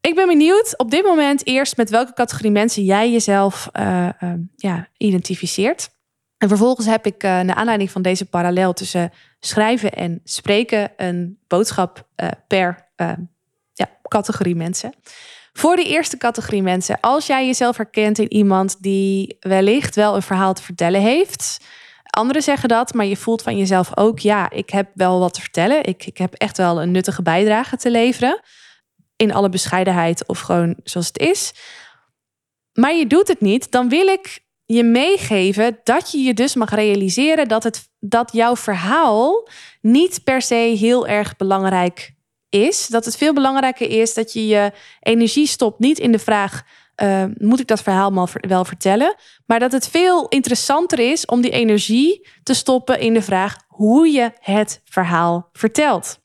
Ik 0.00 0.14
ben 0.14 0.26
benieuwd 0.26 0.78
op 0.78 0.90
dit 0.90 1.04
moment 1.04 1.46
eerst 1.46 1.76
met 1.76 1.90
welke 1.90 2.12
categorie 2.12 2.50
mensen 2.50 2.84
jij 2.84 3.12
jezelf 3.12 3.68
uh, 3.72 4.08
uh, 4.20 4.32
ja, 4.56 4.88
identificeert. 4.96 5.88
En 6.38 6.48
vervolgens 6.48 6.86
heb 6.86 7.06
ik 7.06 7.24
uh, 7.24 7.40
naar 7.40 7.54
aanleiding 7.54 7.90
van 7.90 8.02
deze 8.02 8.24
parallel 8.24 8.72
tussen 8.72 9.12
schrijven 9.40 9.92
en 9.92 10.20
spreken 10.24 10.92
een 10.96 11.38
boodschap 11.46 12.08
per 12.46 12.83
uh, 12.96 13.12
ja, 13.72 13.88
categorie 14.08 14.54
mensen. 14.54 14.94
Voor 15.52 15.76
de 15.76 15.84
eerste 15.84 16.16
categorie 16.16 16.62
mensen, 16.62 17.00
als 17.00 17.26
jij 17.26 17.46
jezelf 17.46 17.76
herkent 17.76 18.18
in 18.18 18.32
iemand 18.32 18.82
die 18.82 19.36
wellicht 19.40 19.94
wel 19.94 20.14
een 20.14 20.22
verhaal 20.22 20.54
te 20.54 20.62
vertellen 20.62 21.00
heeft. 21.00 21.58
Anderen 22.02 22.42
zeggen 22.42 22.68
dat, 22.68 22.94
maar 22.94 23.06
je 23.06 23.16
voelt 23.16 23.42
van 23.42 23.56
jezelf 23.56 23.96
ook, 23.96 24.18
ja, 24.18 24.50
ik 24.50 24.70
heb 24.70 24.90
wel 24.94 25.18
wat 25.18 25.34
te 25.34 25.40
vertellen. 25.40 25.84
Ik, 25.84 26.06
ik 26.06 26.18
heb 26.18 26.34
echt 26.34 26.56
wel 26.56 26.82
een 26.82 26.90
nuttige 26.90 27.22
bijdrage 27.22 27.76
te 27.76 27.90
leveren. 27.90 28.40
In 29.16 29.34
alle 29.34 29.48
bescheidenheid 29.48 30.26
of 30.26 30.40
gewoon 30.40 30.76
zoals 30.84 31.06
het 31.06 31.18
is. 31.18 31.52
Maar 32.72 32.94
je 32.94 33.06
doet 33.06 33.28
het 33.28 33.40
niet, 33.40 33.70
dan 33.70 33.88
wil 33.88 34.06
ik 34.06 34.44
je 34.64 34.84
meegeven 34.84 35.78
dat 35.84 36.10
je 36.10 36.18
je 36.18 36.34
dus 36.34 36.54
mag 36.54 36.70
realiseren 36.70 37.48
dat, 37.48 37.62
het, 37.62 37.88
dat 38.00 38.32
jouw 38.32 38.56
verhaal 38.56 39.48
niet 39.80 40.24
per 40.24 40.42
se 40.42 40.54
heel 40.54 41.06
erg 41.06 41.36
belangrijk 41.36 42.13
is. 42.54 42.86
Dat 42.86 43.04
het 43.04 43.16
veel 43.16 43.32
belangrijker 43.32 43.90
is 43.90 44.14
dat 44.14 44.32
je 44.32 44.46
je 44.46 44.72
energie 45.00 45.46
stopt 45.46 45.78
niet 45.78 45.98
in 45.98 46.12
de 46.12 46.18
vraag: 46.18 46.62
uh, 47.02 47.24
moet 47.38 47.60
ik 47.60 47.66
dat 47.66 47.82
verhaal 47.82 48.28
wel 48.40 48.64
vertellen? 48.64 49.14
Maar 49.46 49.58
dat 49.58 49.72
het 49.72 49.88
veel 49.88 50.28
interessanter 50.28 50.98
is 50.98 51.26
om 51.26 51.40
die 51.40 51.50
energie 51.50 52.28
te 52.42 52.54
stoppen 52.54 53.00
in 53.00 53.14
de 53.14 53.22
vraag 53.22 53.56
hoe 53.68 54.08
je 54.08 54.32
het 54.40 54.80
verhaal 54.84 55.48
vertelt. 55.52 56.18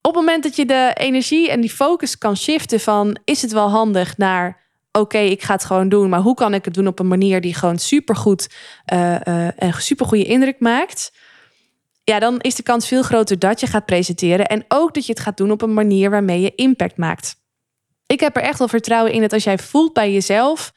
Op 0.00 0.14
het 0.14 0.24
moment 0.24 0.42
dat 0.42 0.56
je 0.56 0.66
de 0.66 0.90
energie 0.94 1.50
en 1.50 1.60
die 1.60 1.70
focus 1.70 2.18
kan 2.18 2.36
shiften 2.36 2.80
van 2.80 3.18
is 3.24 3.42
het 3.42 3.52
wel 3.52 3.70
handig 3.70 4.16
naar 4.16 4.62
oké, 4.92 5.18
ik 5.18 5.42
ga 5.42 5.52
het 5.52 5.64
gewoon 5.64 5.88
doen, 5.88 6.08
maar 6.08 6.20
hoe 6.20 6.34
kan 6.34 6.54
ik 6.54 6.64
het 6.64 6.74
doen 6.74 6.86
op 6.86 6.98
een 6.98 7.08
manier 7.08 7.40
die 7.40 7.54
gewoon 7.54 7.78
supergoed 7.78 8.54
uh, 8.92 9.20
uh, 9.24 9.62
en 9.62 9.72
supergoeie 9.72 10.24
indruk 10.24 10.60
maakt? 10.60 11.12
Ja, 12.04 12.18
dan 12.18 12.40
is 12.40 12.54
de 12.54 12.62
kans 12.62 12.88
veel 12.88 13.02
groter 13.02 13.38
dat 13.38 13.60
je 13.60 13.66
gaat 13.66 13.86
presenteren 13.86 14.46
en 14.46 14.64
ook 14.68 14.94
dat 14.94 15.06
je 15.06 15.12
het 15.12 15.22
gaat 15.22 15.36
doen 15.36 15.50
op 15.50 15.62
een 15.62 15.74
manier 15.74 16.10
waarmee 16.10 16.40
je 16.40 16.54
impact 16.54 16.96
maakt. 16.96 17.36
Ik 18.06 18.20
heb 18.20 18.36
er 18.36 18.42
echt 18.42 18.58
wel 18.58 18.68
vertrouwen 18.68 19.12
in 19.12 19.20
dat 19.20 19.32
als 19.32 19.44
jij 19.44 19.58
voelt 19.58 19.92
bij 19.92 20.12
jezelf, 20.12 20.72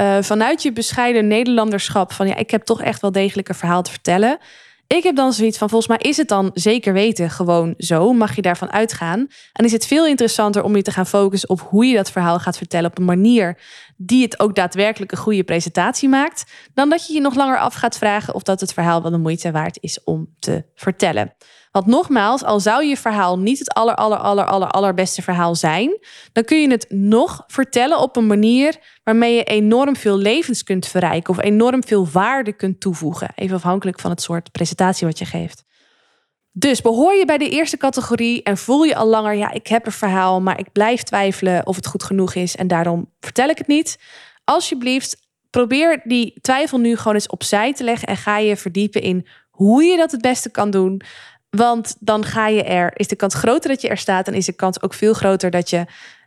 uh, 0.00 0.22
vanuit 0.22 0.62
je 0.62 0.72
bescheiden 0.72 1.26
Nederlanderschap, 1.26 2.12
van 2.12 2.26
ja, 2.26 2.36
ik 2.36 2.50
heb 2.50 2.62
toch 2.62 2.82
echt 2.82 3.00
wel 3.00 3.12
degelijk 3.12 3.48
een 3.48 3.54
verhaal 3.54 3.82
te 3.82 3.90
vertellen, 3.90 4.38
ik 4.86 5.02
heb 5.02 5.16
dan 5.16 5.32
zoiets 5.32 5.58
van, 5.58 5.68
volgens 5.68 5.90
mij 5.90 6.10
is 6.10 6.16
het 6.16 6.28
dan 6.28 6.50
zeker 6.54 6.92
weten 6.92 7.30
gewoon 7.30 7.74
zo. 7.78 8.12
Mag 8.12 8.36
je 8.36 8.42
daarvan 8.42 8.72
uitgaan? 8.72 9.26
En 9.52 9.64
is 9.64 9.72
het 9.72 9.86
veel 9.86 10.06
interessanter 10.06 10.62
om 10.62 10.76
je 10.76 10.82
te 10.82 10.90
gaan 10.90 11.06
focussen 11.06 11.48
op 11.48 11.60
hoe 11.60 11.86
je 11.86 11.96
dat 11.96 12.10
verhaal 12.10 12.38
gaat 12.38 12.56
vertellen 12.56 12.90
op 12.90 12.98
een 12.98 13.04
manier 13.04 13.58
die 13.96 14.22
het 14.22 14.40
ook 14.40 14.54
daadwerkelijk 14.54 15.12
een 15.12 15.18
goede 15.18 15.44
presentatie 15.44 16.08
maakt, 16.08 16.52
dan 16.74 16.88
dat 16.88 17.06
je 17.06 17.12
je 17.12 17.20
nog 17.20 17.34
langer 17.34 17.58
af 17.58 17.74
gaat 17.74 17.98
vragen 17.98 18.34
of 18.34 18.42
dat 18.42 18.60
het 18.60 18.72
verhaal 18.72 19.02
wel 19.02 19.10
de 19.10 19.18
moeite 19.18 19.50
waard 19.50 19.78
is 19.80 20.04
om 20.04 20.34
te 20.38 20.64
vertellen. 20.74 21.34
Want 21.74 21.86
nogmaals, 21.86 22.44
al 22.44 22.60
zou 22.60 22.84
je 22.84 22.96
verhaal 22.96 23.38
niet 23.38 23.58
het 23.58 23.72
aller, 23.72 23.94
aller, 23.94 24.18
aller, 24.18 24.44
aller, 24.44 24.68
allerbeste 24.68 25.22
verhaal 25.22 25.54
zijn, 25.54 25.98
dan 26.32 26.44
kun 26.44 26.60
je 26.60 26.70
het 26.70 26.86
nog 26.88 27.44
vertellen 27.46 27.98
op 27.98 28.16
een 28.16 28.26
manier 28.26 28.76
waarmee 29.04 29.34
je 29.34 29.44
enorm 29.44 29.96
veel 29.96 30.16
levens 30.16 30.62
kunt 30.62 30.86
verrijken 30.86 31.30
of 31.30 31.42
enorm 31.42 31.84
veel 31.84 32.08
waarde 32.08 32.52
kunt 32.52 32.80
toevoegen. 32.80 33.30
Even 33.34 33.56
afhankelijk 33.56 34.00
van 34.00 34.10
het 34.10 34.22
soort 34.22 34.52
presentatie 34.52 35.06
wat 35.06 35.18
je 35.18 35.24
geeft. 35.24 35.64
Dus 36.52 36.80
behoor 36.80 37.14
je 37.14 37.24
bij 37.24 37.38
de 37.38 37.48
eerste 37.48 37.76
categorie 37.76 38.42
en 38.42 38.56
voel 38.56 38.82
je 38.82 38.96
al 38.96 39.06
langer, 39.06 39.34
ja, 39.34 39.50
ik 39.50 39.66
heb 39.66 39.86
een 39.86 39.92
verhaal, 39.92 40.40
maar 40.40 40.58
ik 40.58 40.72
blijf 40.72 41.02
twijfelen 41.02 41.66
of 41.66 41.76
het 41.76 41.86
goed 41.86 42.02
genoeg 42.02 42.34
is 42.34 42.56
en 42.56 42.66
daarom 42.66 43.10
vertel 43.20 43.48
ik 43.48 43.58
het 43.58 43.66
niet. 43.66 43.98
Alsjeblieft, 44.44 45.16
probeer 45.50 46.02
die 46.04 46.38
twijfel 46.40 46.78
nu 46.78 46.96
gewoon 46.96 47.14
eens 47.14 47.28
opzij 47.28 47.72
te 47.72 47.84
leggen 47.84 48.08
en 48.08 48.16
ga 48.16 48.38
je 48.38 48.56
verdiepen 48.56 49.02
in 49.02 49.26
hoe 49.54 49.84
je 49.84 49.96
dat 49.96 50.10
het 50.10 50.20
beste 50.20 50.50
kan 50.50 50.70
doen. 50.70 51.00
Want 51.56 51.96
dan 52.00 52.24
ga 52.24 52.46
je 52.46 52.62
er, 52.62 52.90
is 52.94 53.08
de 53.08 53.16
kans 53.16 53.34
groter 53.34 53.70
dat 53.70 53.80
je 53.80 53.88
er 53.88 53.98
staat 53.98 54.28
en 54.28 54.34
is 54.34 54.46
de 54.46 54.52
kans 54.52 54.82
ook 54.82 54.94
veel 54.94 55.12
groter 55.12 55.50
dat 55.50 55.70
je 55.70 55.84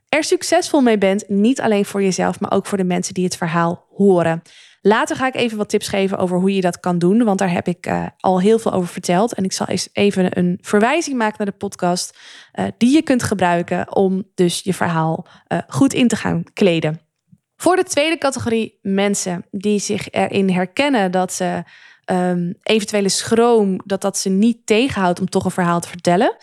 er 0.09 0.23
succesvol 0.23 0.81
mee 0.81 0.97
bent. 0.97 1.29
Niet 1.29 1.61
alleen 1.61 1.85
voor 1.85 2.01
jezelf, 2.01 2.39
maar 2.39 2.51
ook 2.51 2.65
voor 2.65 2.77
de 2.77 2.83
mensen 2.83 3.13
die 3.13 3.23
het 3.23 3.37
verhaal 3.37 3.85
horen. 3.89 4.41
Later 4.81 5.15
ga 5.15 5.27
ik 5.27 5.35
even 5.35 5.57
wat 5.57 5.69
tips 5.69 5.87
geven 5.87 6.17
over 6.17 6.39
hoe 6.39 6.55
je 6.55 6.61
dat 6.61 6.79
kan 6.79 6.97
doen, 6.97 7.23
want 7.23 7.39
daar 7.39 7.51
heb 7.51 7.67
ik 7.67 7.87
uh, 7.87 8.05
al 8.19 8.41
heel 8.41 8.59
veel 8.59 8.73
over 8.73 8.89
verteld. 8.89 9.33
En 9.33 9.43
ik 9.43 9.51
zal 9.51 9.67
eens 9.67 9.89
even 9.93 10.37
een 10.37 10.57
verwijzing 10.61 11.17
maken 11.17 11.35
naar 11.37 11.47
de 11.47 11.57
podcast 11.57 12.17
uh, 12.53 12.65
die 12.77 12.93
je 12.93 13.01
kunt 13.01 13.23
gebruiken 13.23 13.95
om 13.95 14.23
dus 14.35 14.61
je 14.63 14.73
verhaal 14.73 15.27
uh, 15.47 15.59
goed 15.67 15.93
in 15.93 16.07
te 16.07 16.15
gaan 16.15 16.43
kleden. 16.53 16.99
Voor 17.55 17.75
de 17.75 17.83
tweede 17.83 18.17
categorie 18.17 18.79
mensen 18.81 19.45
die 19.51 19.79
zich 19.79 20.09
erin 20.09 20.49
herkennen 20.49 21.11
dat 21.11 21.33
ze 21.33 21.63
um, 22.11 22.53
eventuele 22.63 23.09
schroom, 23.09 23.81
dat 23.85 24.01
dat 24.01 24.17
ze 24.17 24.29
niet 24.29 24.65
tegenhoudt 24.65 25.19
om 25.19 25.29
toch 25.29 25.45
een 25.45 25.51
verhaal 25.51 25.79
te 25.79 25.87
vertellen. 25.87 26.35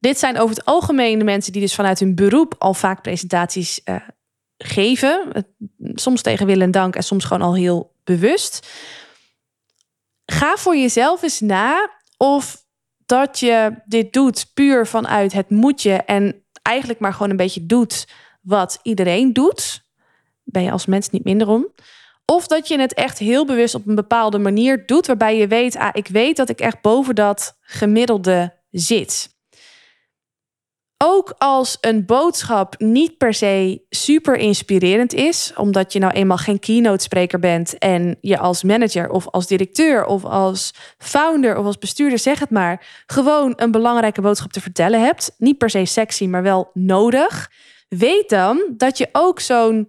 Dit 0.00 0.18
zijn 0.18 0.38
over 0.38 0.56
het 0.56 0.64
algemeen 0.64 1.18
de 1.18 1.24
mensen 1.24 1.52
die 1.52 1.60
dus 1.60 1.74
vanuit 1.74 1.98
hun 1.98 2.14
beroep 2.14 2.54
al 2.58 2.74
vaak 2.74 3.02
presentaties 3.02 3.80
uh, 3.84 3.96
geven. 4.58 5.32
Soms 5.78 6.22
tegen 6.22 6.46
wil 6.46 6.60
en 6.60 6.70
dank 6.70 6.96
en 6.96 7.02
soms 7.02 7.24
gewoon 7.24 7.42
al 7.42 7.54
heel 7.54 7.94
bewust. 8.04 8.68
Ga 10.26 10.56
voor 10.56 10.76
jezelf 10.76 11.22
eens 11.22 11.40
na 11.40 11.90
of 12.16 12.64
dat 13.06 13.38
je 13.38 13.74
dit 13.84 14.12
doet 14.12 14.50
puur 14.54 14.86
vanuit 14.86 15.32
het 15.32 15.50
moetje 15.50 15.92
en 15.92 16.44
eigenlijk 16.62 17.00
maar 17.00 17.12
gewoon 17.12 17.30
een 17.30 17.36
beetje 17.36 17.66
doet 17.66 18.08
wat 18.40 18.78
iedereen 18.82 19.32
doet. 19.32 19.82
Ben 20.42 20.62
je 20.62 20.70
als 20.70 20.86
mens 20.86 21.10
niet 21.10 21.24
minder 21.24 21.48
om. 21.48 21.66
Of 22.30 22.46
dat 22.46 22.68
je 22.68 22.80
het 22.80 22.94
echt 22.94 23.18
heel 23.18 23.46
bewust 23.46 23.74
op 23.74 23.86
een 23.86 23.94
bepaalde 23.94 24.38
manier 24.38 24.86
doet, 24.86 25.06
waarbij 25.06 25.36
je 25.36 25.46
weet, 25.46 25.76
ah, 25.76 25.88
ik 25.92 26.06
weet 26.08 26.36
dat 26.36 26.48
ik 26.48 26.60
echt 26.60 26.80
boven 26.80 27.14
dat 27.14 27.56
gemiddelde 27.60 28.54
zit. 28.70 29.28
Ook 31.04 31.34
als 31.38 31.78
een 31.80 32.06
boodschap 32.06 32.74
niet 32.78 33.18
per 33.18 33.34
se 33.34 33.82
super 33.88 34.36
inspirerend 34.36 35.12
is, 35.12 35.52
omdat 35.56 35.92
je 35.92 35.98
nou 35.98 36.12
eenmaal 36.12 36.36
geen 36.36 36.58
keynote 36.58 37.02
spreker 37.02 37.38
bent 37.38 37.78
en 37.78 38.16
je 38.20 38.38
als 38.38 38.62
manager 38.62 39.08
of 39.08 39.28
als 39.28 39.46
directeur 39.46 40.04
of 40.04 40.24
als 40.24 40.74
founder 40.98 41.56
of 41.56 41.64
als 41.64 41.78
bestuurder, 41.78 42.18
zeg 42.18 42.38
het 42.38 42.50
maar, 42.50 43.02
gewoon 43.06 43.52
een 43.56 43.70
belangrijke 43.70 44.20
boodschap 44.20 44.52
te 44.52 44.60
vertellen 44.60 45.04
hebt. 45.04 45.34
Niet 45.38 45.58
per 45.58 45.70
se 45.70 45.84
sexy, 45.84 46.26
maar 46.26 46.42
wel 46.42 46.70
nodig. 46.74 47.50
Weet 47.88 48.28
dan 48.28 48.74
dat 48.76 48.98
je 48.98 49.08
ook 49.12 49.40
zo'n 49.40 49.88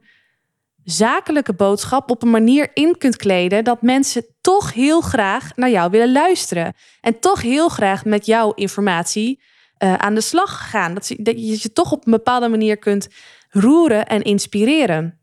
zakelijke 0.91 1.54
boodschap 1.54 2.12
op 2.12 2.23
een 2.23 2.30
manier 2.30 2.69
in 2.73 2.97
kunt 2.97 3.15
kleden 3.15 3.63
dat 3.63 3.82
mensen 3.82 4.25
toch 4.41 4.73
heel 4.73 5.01
graag 5.01 5.56
naar 5.56 5.69
jou 5.69 5.91
willen 5.91 6.12
luisteren. 6.12 6.73
En 7.01 7.19
toch 7.19 7.41
heel 7.41 7.69
graag 7.69 8.06
met 8.06 8.25
jouw 8.25 8.51
informatie 8.51 9.41
uh, 9.84 9.93
aan 9.93 10.13
de 10.13 10.21
slag 10.21 10.69
gaan. 10.69 10.93
Dat, 10.93 11.13
dat 11.17 11.36
je 11.36 11.60
je 11.62 11.73
toch 11.73 11.91
op 11.91 12.06
een 12.06 12.12
bepaalde 12.12 12.47
manier 12.47 12.77
kunt 12.77 13.08
roeren 13.49 14.08
en 14.08 14.21
inspireren. 14.21 15.19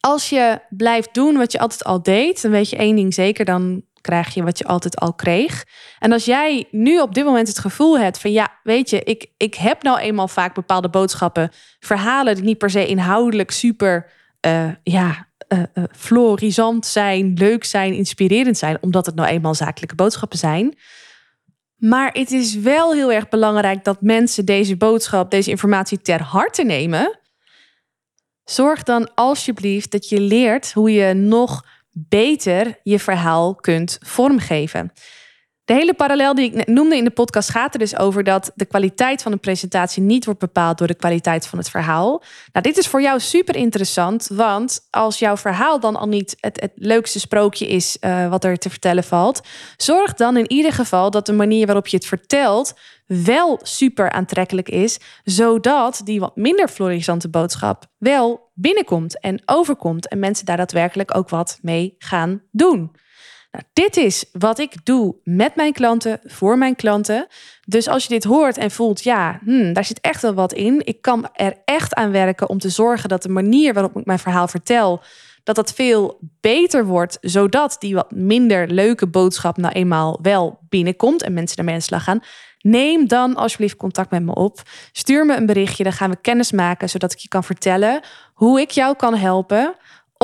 Als 0.00 0.28
je 0.28 0.60
blijft 0.68 1.14
doen 1.14 1.36
wat 1.36 1.52
je 1.52 1.58
altijd 1.58 1.84
al 1.84 2.02
deed, 2.02 2.42
dan 2.42 2.50
weet 2.50 2.70
je 2.70 2.76
één 2.76 2.96
ding 2.96 3.14
zeker, 3.14 3.44
dan 3.44 3.84
krijg 4.00 4.34
je 4.34 4.42
wat 4.42 4.58
je 4.58 4.64
altijd 4.64 4.96
al 4.96 5.14
kreeg. 5.14 5.64
En 5.98 6.12
als 6.12 6.24
jij 6.24 6.68
nu 6.70 7.00
op 7.00 7.14
dit 7.14 7.24
moment 7.24 7.48
het 7.48 7.58
gevoel 7.58 7.98
hebt 7.98 8.18
van 8.18 8.32
ja, 8.32 8.58
weet 8.62 8.90
je, 8.90 9.02
ik, 9.02 9.26
ik 9.36 9.54
heb 9.54 9.82
nou 9.82 9.98
eenmaal 9.98 10.28
vaak 10.28 10.54
bepaalde 10.54 10.88
boodschappen, 10.88 11.50
verhalen 11.80 12.34
die 12.34 12.44
niet 12.44 12.58
per 12.58 12.70
se 12.70 12.86
inhoudelijk 12.86 13.50
super 13.50 14.10
uh, 14.46 14.70
ja, 14.82 15.28
uh, 15.48 15.84
florisant 15.92 16.86
zijn, 16.86 17.34
leuk 17.34 17.64
zijn, 17.64 17.92
inspirerend 17.94 18.58
zijn, 18.58 18.78
omdat 18.80 19.06
het 19.06 19.14
nou 19.14 19.28
eenmaal 19.28 19.54
zakelijke 19.54 19.94
boodschappen 19.94 20.38
zijn. 20.38 20.78
Maar 21.76 22.12
het 22.12 22.30
is 22.30 22.54
wel 22.54 22.92
heel 22.92 23.12
erg 23.12 23.28
belangrijk 23.28 23.84
dat 23.84 24.02
mensen 24.02 24.44
deze 24.44 24.76
boodschap, 24.76 25.30
deze 25.30 25.50
informatie 25.50 26.00
ter 26.00 26.22
harte 26.22 26.64
nemen. 26.64 27.18
Zorg 28.44 28.82
dan 28.82 29.14
alsjeblieft 29.14 29.90
dat 29.90 30.08
je 30.08 30.20
leert 30.20 30.72
hoe 30.72 30.92
je 30.92 31.14
nog 31.14 31.64
beter 31.92 32.80
je 32.82 32.98
verhaal 32.98 33.54
kunt 33.54 33.98
vormgeven. 34.00 34.92
De 35.70 35.76
hele 35.76 35.94
parallel 35.94 36.34
die 36.34 36.52
ik 36.52 36.66
noemde 36.66 36.96
in 36.96 37.04
de 37.04 37.10
podcast 37.10 37.50
gaat 37.50 37.72
er 37.72 37.78
dus 37.78 37.98
over 37.98 38.24
dat 38.24 38.52
de 38.54 38.64
kwaliteit 38.64 39.22
van 39.22 39.32
een 39.32 39.40
presentatie 39.40 40.02
niet 40.02 40.24
wordt 40.24 40.40
bepaald 40.40 40.78
door 40.78 40.86
de 40.86 40.94
kwaliteit 40.94 41.46
van 41.46 41.58
het 41.58 41.70
verhaal. 41.70 42.22
Nou, 42.52 42.66
dit 42.66 42.78
is 42.78 42.86
voor 42.86 43.02
jou 43.02 43.20
super 43.20 43.56
interessant, 43.56 44.28
want 44.32 44.86
als 44.90 45.18
jouw 45.18 45.36
verhaal 45.36 45.80
dan 45.80 45.96
al 45.96 46.08
niet 46.08 46.36
het, 46.40 46.60
het 46.60 46.72
leukste 46.74 47.20
sprookje 47.20 47.68
is 47.68 47.96
uh, 48.00 48.28
wat 48.28 48.44
er 48.44 48.58
te 48.58 48.70
vertellen 48.70 49.04
valt, 49.04 49.40
zorg 49.76 50.14
dan 50.14 50.36
in 50.36 50.50
ieder 50.50 50.72
geval 50.72 51.10
dat 51.10 51.26
de 51.26 51.32
manier 51.32 51.66
waarop 51.66 51.86
je 51.86 51.96
het 51.96 52.06
vertelt 52.06 52.74
wel 53.06 53.58
super 53.62 54.10
aantrekkelijk 54.10 54.68
is, 54.68 54.98
zodat 55.24 56.00
die 56.04 56.20
wat 56.20 56.36
minder 56.36 56.68
florissante 56.68 57.28
boodschap 57.28 57.86
wel 57.98 58.50
binnenkomt 58.54 59.20
en 59.20 59.42
overkomt 59.46 60.08
en 60.08 60.18
mensen 60.18 60.46
daar 60.46 60.56
daadwerkelijk 60.56 61.16
ook 61.16 61.28
wat 61.28 61.58
mee 61.62 61.94
gaan 61.98 62.42
doen. 62.50 62.90
Nou, 63.50 63.64
dit 63.72 63.96
is 63.96 64.24
wat 64.32 64.58
ik 64.58 64.84
doe 64.84 65.16
met 65.24 65.54
mijn 65.54 65.72
klanten, 65.72 66.20
voor 66.24 66.58
mijn 66.58 66.76
klanten. 66.76 67.26
Dus 67.66 67.88
als 67.88 68.02
je 68.02 68.08
dit 68.08 68.24
hoort 68.24 68.58
en 68.58 68.70
voelt, 68.70 69.02
ja, 69.02 69.40
hmm, 69.44 69.72
daar 69.72 69.84
zit 69.84 70.00
echt 70.00 70.22
wel 70.22 70.34
wat 70.34 70.52
in. 70.52 70.80
Ik 70.84 71.02
kan 71.02 71.28
er 71.32 71.54
echt 71.64 71.94
aan 71.94 72.10
werken 72.10 72.48
om 72.48 72.58
te 72.58 72.68
zorgen 72.68 73.08
dat 73.08 73.22
de 73.22 73.28
manier 73.28 73.74
waarop 73.74 73.96
ik 73.96 74.04
mijn 74.04 74.18
verhaal 74.18 74.48
vertel, 74.48 75.02
dat 75.44 75.56
dat 75.56 75.72
veel 75.72 76.18
beter 76.40 76.86
wordt, 76.86 77.18
zodat 77.20 77.76
die 77.78 77.94
wat 77.94 78.10
minder 78.10 78.68
leuke 78.68 79.06
boodschap 79.06 79.56
nou 79.56 79.74
eenmaal 79.74 80.18
wel 80.22 80.58
binnenkomt 80.68 81.22
en 81.22 81.32
mensen 81.32 81.56
ermee 81.56 81.72
aan 81.72 81.80
de 81.80 81.86
slag 81.86 82.04
gaan. 82.04 82.22
Neem 82.58 83.08
dan 83.08 83.36
alsjeblieft 83.36 83.76
contact 83.76 84.10
met 84.10 84.22
me 84.22 84.34
op. 84.34 84.62
Stuur 84.92 85.26
me 85.26 85.36
een 85.36 85.46
berichtje, 85.46 85.84
dan 85.84 85.92
gaan 85.92 86.10
we 86.10 86.20
kennis 86.20 86.52
maken, 86.52 86.88
zodat 86.88 87.12
ik 87.12 87.18
je 87.18 87.28
kan 87.28 87.44
vertellen 87.44 88.00
hoe 88.34 88.60
ik 88.60 88.70
jou 88.70 88.96
kan 88.96 89.14
helpen 89.14 89.74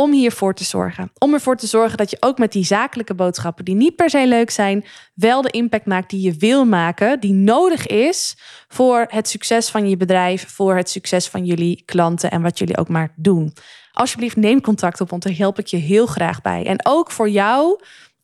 om 0.00 0.12
hiervoor 0.12 0.54
te 0.54 0.64
zorgen. 0.64 1.10
Om 1.18 1.32
ervoor 1.32 1.56
te 1.56 1.66
zorgen 1.66 1.96
dat 1.96 2.10
je 2.10 2.16
ook 2.20 2.38
met 2.38 2.52
die 2.52 2.64
zakelijke 2.64 3.14
boodschappen, 3.14 3.64
die 3.64 3.74
niet 3.74 3.96
per 3.96 4.10
se 4.10 4.26
leuk 4.26 4.50
zijn, 4.50 4.84
wel 5.14 5.42
de 5.42 5.50
impact 5.50 5.86
maakt 5.86 6.10
die 6.10 6.20
je 6.20 6.34
wil 6.34 6.64
maken, 6.64 7.20
die 7.20 7.32
nodig 7.32 7.86
is 7.86 8.36
voor 8.68 9.06
het 9.08 9.28
succes 9.28 9.68
van 9.68 9.88
je 9.88 9.96
bedrijf, 9.96 10.48
voor 10.48 10.76
het 10.76 10.90
succes 10.90 11.28
van 11.28 11.44
jullie 11.44 11.82
klanten 11.84 12.30
en 12.30 12.42
wat 12.42 12.58
jullie 12.58 12.76
ook 12.76 12.88
maar 12.88 13.12
doen. 13.16 13.52
Alsjeblieft, 13.92 14.36
neem 14.36 14.60
contact 14.60 15.00
op, 15.00 15.10
want 15.10 15.22
daar 15.22 15.36
help 15.36 15.58
ik 15.58 15.66
je 15.66 15.76
heel 15.76 16.06
graag 16.06 16.42
bij. 16.42 16.66
En 16.66 16.86
ook 16.86 17.10
voor 17.10 17.28
jou, 17.28 17.80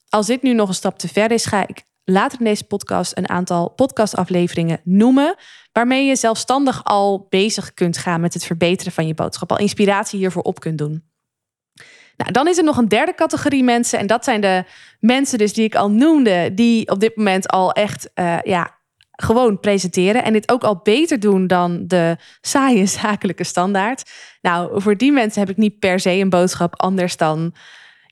als 0.08 0.26
dit 0.26 0.42
nu 0.42 0.52
nog 0.54 0.68
een 0.68 0.74
stap 0.74 0.98
te 0.98 1.08
ver 1.08 1.30
is, 1.30 1.44
ga 1.44 1.68
ik 1.68 1.82
later 2.04 2.38
in 2.38 2.44
deze 2.44 2.64
podcast 2.64 3.16
een 3.16 3.28
aantal 3.28 3.68
podcastafleveringen 3.68 4.80
noemen. 4.84 5.34
Waarmee 5.72 6.06
je 6.06 6.16
zelfstandig 6.16 6.84
al 6.84 7.26
bezig 7.28 7.74
kunt 7.74 7.98
gaan 7.98 8.20
met 8.20 8.34
het 8.34 8.44
verbeteren 8.44 8.92
van 8.92 9.06
je 9.06 9.14
boodschap. 9.14 9.50
Al 9.50 9.58
inspiratie 9.58 10.18
hiervoor 10.18 10.42
op 10.42 10.60
kunt 10.60 10.78
doen. 10.78 11.11
Nou, 12.22 12.34
dan 12.34 12.48
is 12.48 12.58
er 12.58 12.64
nog 12.64 12.76
een 12.76 12.88
derde 12.88 13.14
categorie 13.14 13.64
mensen. 13.64 13.98
En 13.98 14.06
dat 14.06 14.24
zijn 14.24 14.40
de 14.40 14.64
mensen 15.00 15.38
dus 15.38 15.52
die 15.52 15.64
ik 15.64 15.74
al 15.74 15.90
noemde. 15.90 16.54
Die 16.54 16.88
op 16.88 17.00
dit 17.00 17.16
moment 17.16 17.48
al 17.48 17.72
echt 17.72 18.10
uh, 18.14 18.38
ja, 18.42 18.78
gewoon 19.10 19.60
presenteren. 19.60 20.24
En 20.24 20.32
dit 20.32 20.52
ook 20.52 20.64
al 20.64 20.80
beter 20.82 21.20
doen 21.20 21.46
dan 21.46 21.86
de 21.86 22.16
saaie 22.40 22.86
zakelijke 23.00 23.44
standaard. 23.44 24.10
Nou, 24.40 24.80
voor 24.80 24.96
die 24.96 25.12
mensen 25.12 25.40
heb 25.40 25.50
ik 25.50 25.56
niet 25.56 25.78
per 25.78 26.00
se 26.00 26.10
een 26.10 26.30
boodschap 26.30 26.80
anders 26.80 27.16
dan 27.16 27.54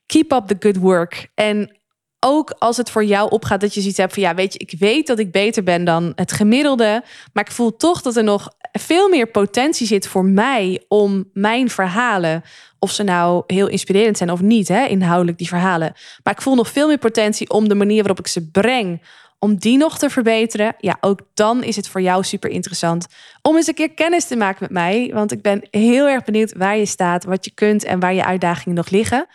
keep 0.07 0.33
up 0.33 0.47
the 0.47 0.57
good 0.59 0.77
work. 0.77 1.29
En 1.35 1.80
ook 2.21 2.55
als 2.59 2.77
het 2.77 2.91
voor 2.91 3.05
jou 3.05 3.31
opgaat 3.31 3.61
dat 3.61 3.75
je 3.75 3.81
zoiets 3.81 3.99
hebt 3.99 4.15
van 4.15 4.23
ja, 4.23 4.35
weet 4.35 4.53
je, 4.53 4.59
ik 4.59 4.75
weet 4.79 5.07
dat 5.07 5.19
ik 5.19 5.33
beter 5.33 5.63
ben 5.63 5.85
dan 5.85 6.13
het 6.15 6.33
gemiddelde, 6.33 7.03
maar 7.33 7.45
ik 7.45 7.53
voel 7.53 7.77
toch 7.77 8.03
dat 8.03 8.17
er 8.17 8.25
nog 8.25 8.49
veel 8.73 9.09
meer 9.09 9.27
potentie 9.27 9.87
zit 9.87 10.09
voor 10.09 10.25
mij 10.25 10.85
om 10.89 11.31
mijn 11.33 11.71
verhalen, 11.71 12.43
of 12.79 12.91
ze 12.91 13.03
nou 13.03 13.43
heel 13.47 13.69
inspirerend 13.69 14.17
zijn 14.17 14.31
of 14.31 14.41
niet, 14.41 14.69
hè, 14.69 14.87
inhoudelijk 14.87 15.39
die 15.39 15.49
verhalen, 15.49 15.93
maar 16.23 16.35
ik 16.35 16.43
voel 16.43 16.55
nog 16.55 16.69
veel 16.69 16.89
meer 16.89 16.99
potentie 16.99 17.51
om 17.51 17.69
de 17.69 17.75
manier 17.75 17.99
waarop 17.99 18.19
ik 18.19 18.27
ze 18.27 18.51
breng, 18.51 19.03
om 19.39 19.57
die 19.57 19.79
nog 19.79 19.99
te 19.99 20.11
verbeteren, 20.11 20.75
ja, 20.79 20.97
ook 21.01 21.21
dan 21.35 21.63
is 21.63 21.77
het 21.77 21.89
voor 21.89 22.01
jou 22.01 22.25
super 22.25 22.51
interessant 22.51 23.07
om 23.43 23.57
eens 23.57 23.67
een 23.67 23.75
keer 23.75 23.93
kennis 23.93 24.25
te 24.25 24.37
maken 24.37 24.59
met 24.61 24.71
mij, 24.71 25.11
want 25.15 25.33
ik 25.33 25.43
ben 25.43 25.63
heel 25.71 26.09
erg 26.09 26.25
benieuwd 26.25 26.53
waar 26.57 26.77
je 26.77 26.87
staat, 26.87 27.25
wat 27.25 27.45
je 27.45 27.51
kunt 27.55 27.85
en 27.85 28.01
waar 28.01 28.15
je 28.15 28.25
uitdagingen 28.25 28.77
nog 28.77 28.91
liggen. 28.91 29.27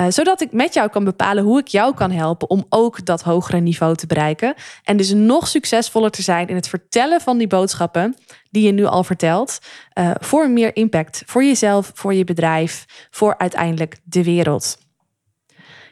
Uh, 0.00 0.06
zodat 0.08 0.40
ik 0.40 0.52
met 0.52 0.74
jou 0.74 0.88
kan 0.88 1.04
bepalen 1.04 1.44
hoe 1.44 1.58
ik 1.58 1.68
jou 1.68 1.94
kan 1.94 2.10
helpen 2.10 2.50
om 2.50 2.66
ook 2.68 3.04
dat 3.04 3.22
hogere 3.22 3.60
niveau 3.60 3.94
te 3.96 4.06
bereiken. 4.06 4.54
En 4.84 4.96
dus 4.96 5.12
nog 5.12 5.48
succesvoller 5.48 6.10
te 6.10 6.22
zijn 6.22 6.48
in 6.48 6.54
het 6.54 6.68
vertellen 6.68 7.20
van 7.20 7.38
die 7.38 7.46
boodschappen 7.46 8.16
die 8.50 8.66
je 8.66 8.72
nu 8.72 8.84
al 8.84 9.04
vertelt. 9.04 9.58
Uh, 9.94 10.10
voor 10.20 10.50
meer 10.50 10.76
impact. 10.76 11.22
Voor 11.26 11.44
jezelf, 11.44 11.90
voor 11.94 12.14
je 12.14 12.24
bedrijf, 12.24 12.84
voor 13.10 13.38
uiteindelijk 13.38 13.96
de 14.04 14.24
wereld. 14.24 14.78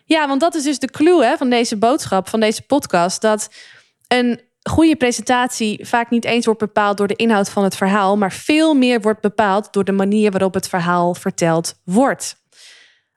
Ja, 0.04 0.28
want 0.28 0.40
dat 0.40 0.54
is 0.54 0.62
dus 0.62 0.78
de 0.78 0.90
clue 0.90 1.24
hè, 1.24 1.36
van 1.36 1.50
deze 1.50 1.76
boodschap, 1.76 2.28
van 2.28 2.40
deze 2.40 2.62
podcast. 2.62 3.20
Dat 3.20 3.50
een 4.06 4.40
goede 4.62 4.96
presentatie 4.96 5.86
vaak 5.86 6.10
niet 6.10 6.24
eens 6.24 6.44
wordt 6.44 6.60
bepaald 6.60 6.96
door 6.96 7.06
de 7.06 7.16
inhoud 7.16 7.50
van 7.50 7.64
het 7.64 7.76
verhaal, 7.76 8.16
maar 8.16 8.32
veel 8.32 8.74
meer 8.74 9.00
wordt 9.00 9.20
bepaald 9.20 9.72
door 9.72 9.84
de 9.84 9.92
manier 9.92 10.30
waarop 10.30 10.54
het 10.54 10.68
verhaal 10.68 11.14
verteld 11.14 11.80
wordt. 11.84 12.36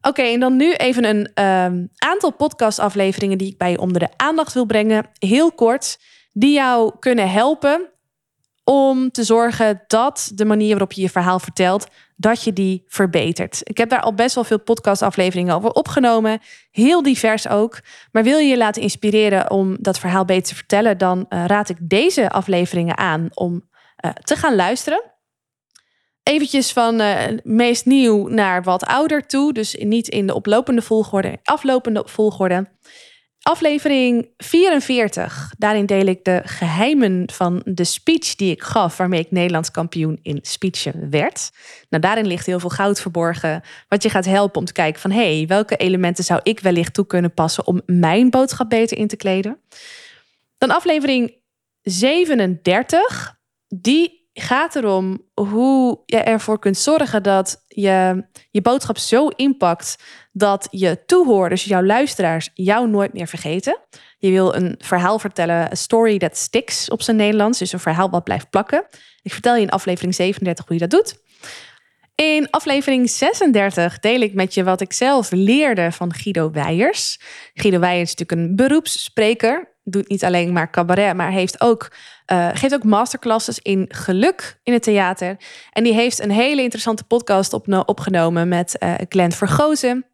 Oké, 0.02 0.22
en 0.22 0.40
dan 0.40 0.56
nu 0.56 0.74
even 0.74 1.04
een 1.04 1.46
um, 1.46 1.90
aantal 1.96 2.34
podcastafleveringen 2.34 3.38
die 3.38 3.52
ik 3.52 3.58
bij 3.58 3.72
je 3.72 3.80
onder 3.80 4.00
de 4.00 4.10
aandacht 4.16 4.54
wil 4.54 4.66
brengen. 4.66 5.10
Heel 5.20 5.52
kort, 5.52 6.00
die 6.32 6.54
jou 6.54 6.94
kunnen 7.00 7.32
helpen 7.32 7.90
om 8.64 9.12
te 9.12 9.24
zorgen 9.24 9.84
dat 9.88 10.32
de 10.36 10.46
manier 10.46 10.70
waarop 10.70 10.92
je 10.92 11.02
je 11.02 11.10
verhaal 11.10 11.40
vertelt, 11.40 11.88
dat 12.16 12.44
je 12.44 12.54
die 12.54 12.84
verbetert. 12.88 13.60
Ik 13.64 13.78
heb 13.78 13.90
daar 13.90 14.02
al 14.02 14.14
best 14.14 14.36
wel 14.36 14.44
veel 14.44 14.60
podcastafleveringen 14.60 15.56
over 15.56 15.72
opgenomen, 15.72 16.40
heel 16.72 17.04
divers 17.04 17.48
ook. 17.48 17.80
Maar 18.12 18.24
wil 18.24 18.38
je 18.38 18.48
je 18.48 18.58
laten 18.58 18.82
inspireren 18.82 19.52
om 19.52 19.78
dat 19.80 20.00
verhaal 20.00 20.26
beter 20.26 20.48
te 20.48 20.56
vertellen, 20.56 20.98
dan 20.98 21.26
uh, 21.30 21.46
raad 21.46 21.70
ik 21.70 21.78
deze 21.80 22.30
afleveringen 22.30 22.98
aan 22.98 23.28
om 23.34 23.54
uh, 24.06 24.12
te 24.12 24.36
gaan 24.36 24.56
luisteren 24.56 25.12
eventjes 26.24 26.72
van 26.72 27.02
uh, 27.02 27.24
meest 27.44 27.86
nieuw 27.86 28.28
naar 28.28 28.64
wat 28.64 28.86
ouder 28.86 29.28
toe. 29.28 29.54
Dus 29.54 29.76
niet 29.80 30.08
in 30.08 30.28
de 30.28 30.34
oplopende 30.34 30.82
volgorde, 30.82 31.40
aflopende 31.44 32.04
volgorde. 32.06 32.70
Aflevering 33.42 34.30
44. 34.38 35.54
Daarin 35.58 35.86
deel 35.86 36.06
ik 36.06 36.24
de 36.24 36.42
geheimen 36.44 37.32
van 37.34 37.62
de 37.66 37.84
speech 37.84 38.36
die 38.36 38.52
ik 38.52 38.62
gaf, 38.64 38.98
waarmee 38.98 39.20
ik 39.20 39.32
Nederlands 39.32 39.72
kampioen 39.72 40.20
in 40.22 40.40
speechen 40.42 41.10
werd. 41.10 41.52
Nou, 41.90 42.04
daarin 42.04 42.28
ligt 42.28 42.46
heel 42.46 42.60
veel 42.60 42.70
goud 42.70 43.02
verborgen, 43.02 43.62
wat 43.88 44.04
je 44.04 44.10
gaat 44.10 44.26
helpen 44.26 44.60
om 44.60 44.66
te 44.66 44.74
kijken 44.74 45.02
van 45.02 45.12
hé, 45.12 45.38
hey, 45.38 45.48
welke 45.48 45.76
elementen 45.76 46.24
zou 46.24 46.40
ik 46.44 46.60
wellicht 46.60 46.94
toe 46.94 47.06
kunnen 47.06 47.34
passen 47.34 47.68
om 47.68 47.82
mijn 47.86 48.30
boodschap 48.30 48.70
beter 48.70 48.98
in 48.98 49.08
te 49.08 49.16
kleden. 49.16 49.58
Dan 50.58 50.72
aflevering 50.72 51.36
37. 51.82 53.40
Die 53.68 54.21
gaat 54.34 54.76
erom 54.76 55.22
hoe 55.34 56.02
je 56.06 56.18
ervoor 56.18 56.60
kunt 56.60 56.78
zorgen 56.78 57.24
dat 57.24 57.64
je 57.68 58.26
je 58.52 58.62
boodschap 58.62 58.98
zo 58.98 59.28
impact 59.28 59.98
dat 60.32 60.68
je 60.72 61.04
toehoorders, 61.06 61.64
jouw 61.64 61.84
luisteraars, 61.84 62.50
jou 62.54 62.90
nooit 62.90 63.14
meer 63.14 63.28
vergeten. 63.28 63.80
Je 64.18 64.30
wil 64.30 64.56
een 64.56 64.76
verhaal 64.78 65.20
vertellen, 65.20 65.72
een 65.72 65.78
story 65.78 66.18
that 66.18 66.38
sticks 66.38 66.90
op 66.90 67.02
zijn 67.02 67.18
Nederlands, 67.18 67.60
dus 67.60 67.74
een 67.74 67.80
verhaal 67.80 68.10
wat 68.10 68.24
blijft 68.24 68.50
plakken. 68.50 68.86
Ik 69.22 69.34
vertel 69.34 69.56
je 69.56 69.62
in 69.62 69.70
aflevering 69.70 70.16
37 70.16 70.68
hoe 70.68 70.78
je 70.78 70.88
dat 70.88 71.00
doet. 71.00 71.20
In 72.16 72.50
aflevering 72.50 73.10
36 73.10 74.00
deel 74.00 74.22
ik 74.22 74.34
met 74.34 74.54
je 74.54 74.64
wat 74.64 74.82
ik 74.82 74.94
zelf 74.94 75.32
leerde 75.32 75.92
van 75.92 76.14
Guido 76.14 76.52
Weijers. 76.52 77.20
Guido 77.54 77.80
Weijers 77.80 78.12
is 78.12 78.16
natuurlijk 78.16 78.50
een 78.50 78.56
beroepsspreker 78.56 79.71
doet 79.92 80.10
niet 80.10 80.24
alleen 80.24 80.54
maar 80.54 80.70
cabaret, 80.70 81.16
maar 81.16 81.32
heeft 81.32 81.62
ook, 81.62 81.92
uh, 82.32 82.50
geeft 82.54 82.74
ook 82.74 82.84
masterclasses 82.84 83.60
in 83.60 83.86
geluk 83.90 84.60
in 84.64 84.74
het 84.74 84.84
theater. 84.84 85.38
En 85.72 85.84
die 85.84 85.94
heeft 85.94 86.20
een 86.20 86.32
hele 86.32 86.62
interessante 86.62 87.04
podcast 87.04 87.54
op, 87.54 87.84
opgenomen 87.86 88.48
met 88.48 88.76
uh, 88.80 88.94
Glenn 89.10 89.32
Vergozen. 89.32 90.06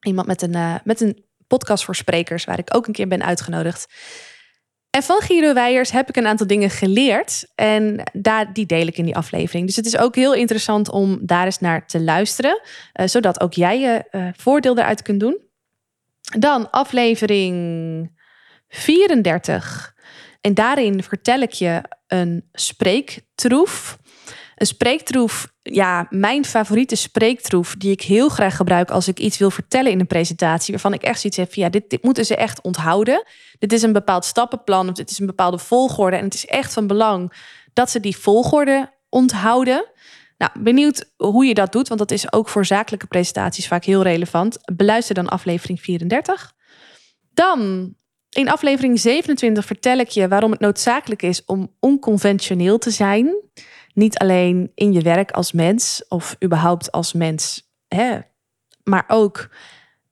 Iemand 0.00 0.26
met 0.26 0.42
een, 0.42 0.52
uh, 0.52 0.74
met 0.84 1.00
een 1.00 1.24
podcast 1.46 1.84
voor 1.84 1.94
sprekers, 1.94 2.44
waar 2.44 2.58
ik 2.58 2.76
ook 2.76 2.86
een 2.86 2.92
keer 2.92 3.08
ben 3.08 3.24
uitgenodigd. 3.24 3.86
En 4.90 5.02
van 5.02 5.20
Guido 5.20 5.54
Weijers 5.54 5.90
heb 5.90 6.08
ik 6.08 6.16
een 6.16 6.26
aantal 6.26 6.46
dingen 6.46 6.70
geleerd. 6.70 7.46
En 7.54 8.10
daar, 8.12 8.52
die 8.52 8.66
deel 8.66 8.86
ik 8.86 8.98
in 8.98 9.04
die 9.04 9.16
aflevering. 9.16 9.66
Dus 9.66 9.76
het 9.76 9.86
is 9.86 9.98
ook 9.98 10.14
heel 10.14 10.34
interessant 10.34 10.90
om 10.90 11.18
daar 11.22 11.44
eens 11.44 11.60
naar 11.60 11.86
te 11.86 12.00
luisteren. 12.00 12.60
zodat 12.92 13.40
ook 13.40 13.52
jij 13.52 13.80
je 13.80 14.32
voordeel 14.36 14.78
eruit 14.78 15.02
kunt 15.02 15.20
doen. 15.20 15.38
Dan 16.38 16.70
aflevering 16.70 18.15
34. 18.76 19.94
En 20.40 20.54
daarin 20.54 21.02
vertel 21.02 21.40
ik 21.40 21.52
je 21.52 21.82
een 22.06 22.48
spreektroef. 22.52 23.98
Een 24.56 24.66
spreektroef, 24.66 25.52
ja, 25.62 26.06
mijn 26.10 26.44
favoriete 26.44 26.96
spreektroef, 26.96 27.74
die 27.78 27.90
ik 27.90 28.02
heel 28.02 28.28
graag 28.28 28.56
gebruik 28.56 28.90
als 28.90 29.08
ik 29.08 29.18
iets 29.18 29.38
wil 29.38 29.50
vertellen 29.50 29.90
in 29.90 30.00
een 30.00 30.06
presentatie, 30.06 30.72
waarvan 30.72 30.92
ik 30.92 31.02
echt 31.02 31.20
zoiets 31.20 31.38
heb 31.38 31.54
ja, 31.54 31.68
dit, 31.68 31.90
dit 31.90 32.02
moeten 32.02 32.26
ze 32.26 32.36
echt 32.36 32.60
onthouden. 32.60 33.24
Dit 33.58 33.72
is 33.72 33.82
een 33.82 33.92
bepaald 33.92 34.24
stappenplan 34.24 34.88
of 34.88 34.94
dit 34.94 35.10
is 35.10 35.18
een 35.18 35.26
bepaalde 35.26 35.58
volgorde. 35.58 36.16
En 36.16 36.24
het 36.24 36.34
is 36.34 36.46
echt 36.46 36.72
van 36.72 36.86
belang 36.86 37.32
dat 37.72 37.90
ze 37.90 38.00
die 38.00 38.16
volgorde 38.16 38.92
onthouden. 39.08 39.84
Nou, 40.38 40.52
benieuwd 40.60 41.12
hoe 41.16 41.44
je 41.44 41.54
dat 41.54 41.72
doet, 41.72 41.88
want 41.88 42.00
dat 42.00 42.10
is 42.10 42.32
ook 42.32 42.48
voor 42.48 42.66
zakelijke 42.66 43.06
presentaties 43.06 43.68
vaak 43.68 43.84
heel 43.84 44.02
relevant. 44.02 44.58
Beluister 44.76 45.14
dan 45.14 45.28
aflevering 45.28 45.80
34. 45.80 46.52
Dan 47.34 47.94
in 48.36 48.48
aflevering 48.48 49.00
27 49.00 49.64
vertel 49.64 49.98
ik 49.98 50.08
je 50.08 50.28
waarom 50.28 50.50
het 50.50 50.60
noodzakelijk 50.60 51.22
is 51.22 51.44
om 51.44 51.72
onconventioneel 51.80 52.78
te 52.78 52.90
zijn. 52.90 53.34
Niet 53.94 54.18
alleen 54.18 54.70
in 54.74 54.92
je 54.92 55.00
werk 55.00 55.30
als 55.30 55.52
mens 55.52 56.04
of 56.08 56.36
überhaupt 56.44 56.92
als 56.92 57.12
mens, 57.12 57.70
hè, 57.88 58.18
maar 58.84 59.04
ook 59.08 59.48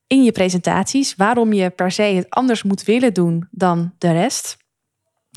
in 0.07 0.23
je 0.23 0.33
presentaties. 0.33 1.15
Waarom 1.15 1.53
je 1.53 1.71
per 1.71 1.91
se 1.91 2.03
het 2.03 2.31
anders 2.31 2.63
moet 2.63 2.85
willen 2.85 3.15
doen 3.15 3.49
dan 3.51 3.95
de 3.99 4.13
rest. 4.13 4.57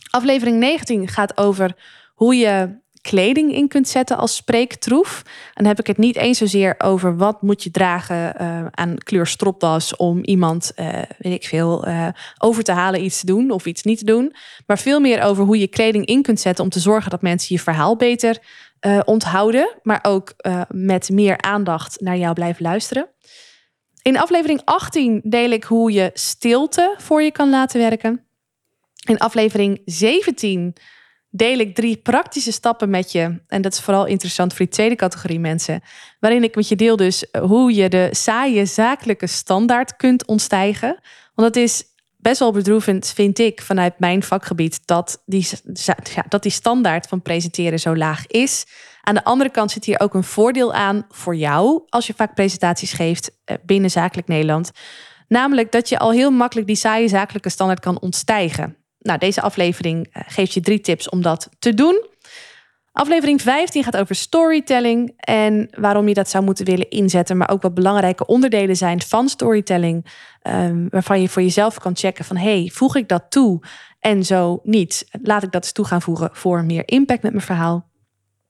Aflevering 0.10 0.60
19 0.60 1.08
gaat 1.08 1.38
over 1.38 1.76
hoe 2.14 2.36
je 2.36 2.80
kleding 3.10 3.54
in 3.54 3.68
kunt 3.68 3.88
zetten 3.88 4.18
als 4.18 4.36
spreektroef. 4.36 5.22
En 5.26 5.32
dan 5.54 5.66
heb 5.66 5.80
ik 5.80 5.88
het 5.88 5.98
niet 5.98 6.16
eens 6.16 6.38
zozeer 6.38 6.76
over 6.78 7.18
wat 7.18 7.42
moet 7.42 7.64
je 7.64 7.72
dragen 7.72 8.34
uh, 8.42 8.66
aan 8.72 8.98
kleur 8.98 9.28
stropdas 9.28 9.96
om 9.96 10.24
iemand, 10.24 10.72
uh, 10.76 10.88
weet 11.18 11.34
ik 11.34 11.46
veel, 11.46 11.88
uh, 11.88 12.08
over 12.38 12.64
te 12.64 12.72
halen 12.72 13.04
iets 13.04 13.20
te 13.20 13.26
doen 13.26 13.52
of 13.52 13.66
iets 13.66 13.84
niet 13.84 13.98
te 13.98 14.06
doen. 14.06 14.34
Maar 14.66 14.80
veel 14.80 15.00
meer 15.00 15.22
over 15.22 15.44
hoe 15.44 15.60
je 15.60 15.68
kleding 15.68 16.06
in 16.06 16.22
kunt 16.22 16.40
zetten 16.40 16.64
om 16.64 16.70
te 16.70 16.80
zorgen 16.80 17.12
dat 17.12 17.22
mensen 17.22 17.56
je 17.56 17.62
verhaal 17.62 17.96
beter 17.96 18.38
onthouden, 19.06 19.80
maar 19.84 20.00
ook 20.02 20.34
met 20.68 21.10
meer 21.10 21.42
aandacht 21.42 22.02
naar 22.02 22.18
jou 22.18 22.34
blijven 22.34 22.64
luisteren. 22.64 23.10
In 24.02 24.18
aflevering 24.18 24.62
18 24.64 25.22
deel 25.24 25.52
ik 25.52 25.64
hoe 25.64 25.92
je 25.92 26.12
stilte 26.14 26.96
voor 26.98 27.22
je 27.22 27.32
kan 27.32 27.50
laten 27.50 27.80
werken. 27.80 28.26
In 29.08 29.18
aflevering 29.18 29.82
17 29.86 30.76
deel 31.30 31.60
ik 31.60 31.76
drie 31.76 31.98
praktische 31.98 32.52
stappen 32.52 32.90
met 32.90 33.12
je. 33.12 33.42
En 33.48 33.62
dat 33.62 33.74
is 33.74 33.80
vooral 33.80 34.06
interessant 34.06 34.54
voor 34.54 34.66
die 34.66 34.74
tweede 34.74 34.96
categorie 34.96 35.40
mensen. 35.40 35.82
Waarin 36.20 36.44
ik 36.44 36.56
met 36.56 36.68
je 36.68 36.76
deel 36.76 36.96
dus 36.96 37.26
hoe 37.40 37.74
je 37.74 37.90
de 37.90 38.10
saaie 38.12 38.66
zakelijke 38.66 39.28
standaard 39.28 39.96
kunt 39.96 40.26
ontstijgen. 40.26 41.00
Want 41.34 41.54
dat 41.54 41.64
is 41.64 41.84
best 42.18 42.40
wel 42.40 42.52
bedroevend, 42.52 43.12
vind 43.16 43.40
ik, 43.40 43.62
vanuit 43.62 44.00
mijn 44.00 44.24
vakgebied, 44.24 44.88
dat 44.88 45.24
die, 45.26 45.48
ja, 46.16 46.26
dat 46.30 46.44
die 46.44 46.52
standaard 46.52 47.08
van 47.08 47.22
presenteren 47.22 47.80
zo 47.80 47.96
laag 47.96 48.28
is. 48.28 48.66
Aan 49.02 49.16
de 49.16 49.24
andere 49.24 49.50
kant 49.50 49.72
zit 49.72 49.86
hier 49.86 50.00
ook 50.00 50.14
een 50.14 50.24
voordeel 50.24 50.74
aan 50.74 51.06
voor 51.10 51.36
jou 51.36 51.84
als 51.90 52.08
je 52.08 52.14
vaak 52.14 52.36
presentaties 52.36 52.94
geeft 52.94 53.32
eh, 53.44 53.58
binnen 53.66 53.92
zakelijk 53.92 54.28
Nederland. 54.28 54.72
Namelijk 55.28 55.72
dat 55.72 55.90
je 55.90 56.00
al 56.00 56.12
heel 56.12 56.32
makkelijk 56.32 56.68
die 56.68 56.76
saaie 56.76 57.08
zakelijke 57.08 57.50
standaard 57.50 57.80
kan 57.80 58.02
ontstijgen. 58.02 58.78
Nou, 59.00 59.20
deze 59.20 59.42
aflevering 59.42 60.08
eh, 60.12 60.22
geeft 60.28 60.54
je 60.54 60.62
drie 60.62 60.80
tips 60.80 61.10
om 61.10 61.22
dat 61.22 61.50
te 61.60 61.74
doen. 61.74 62.06
Aflevering 62.92 63.42
15 63.42 63.84
gaat 63.84 63.98
over 63.98 64.16
storytelling 64.16 65.14
en 65.18 65.68
waarom 65.80 66.08
je 66.08 66.14
dat 66.14 66.30
zou 66.30 66.44
moeten 66.44 66.66
willen 66.66 66.90
inzetten, 66.90 67.38
maar 67.38 67.50
ook 67.50 67.62
wat 67.62 67.74
belangrijke 67.74 68.26
onderdelen 68.26 68.76
zijn 68.76 69.02
van 69.02 69.30
storytelling, 69.30 70.06
um, 70.44 70.88
waarvan 70.90 71.22
je 71.22 71.30
voor 71.30 71.42
jezelf 71.42 71.80
kan 71.80 71.96
checken 71.96 72.26
van 72.26 72.38
hey, 72.38 72.72
voeg 72.74 72.96
ik 72.96 73.08
dat 73.08 73.26
toe 73.30 73.64
en 74.00 74.26
zo 74.26 74.60
niet. 74.64 75.08
Laat 75.22 75.44
ik 75.44 75.52
dat 75.52 75.64
eens 75.64 75.72
toe 75.72 75.86
gaan 75.86 76.02
voegen 76.02 76.30
voor 76.32 76.64
meer 76.64 76.88
impact 76.88 77.22
met 77.24 77.32
mijn 77.32 77.46
verhaal. 77.46 77.90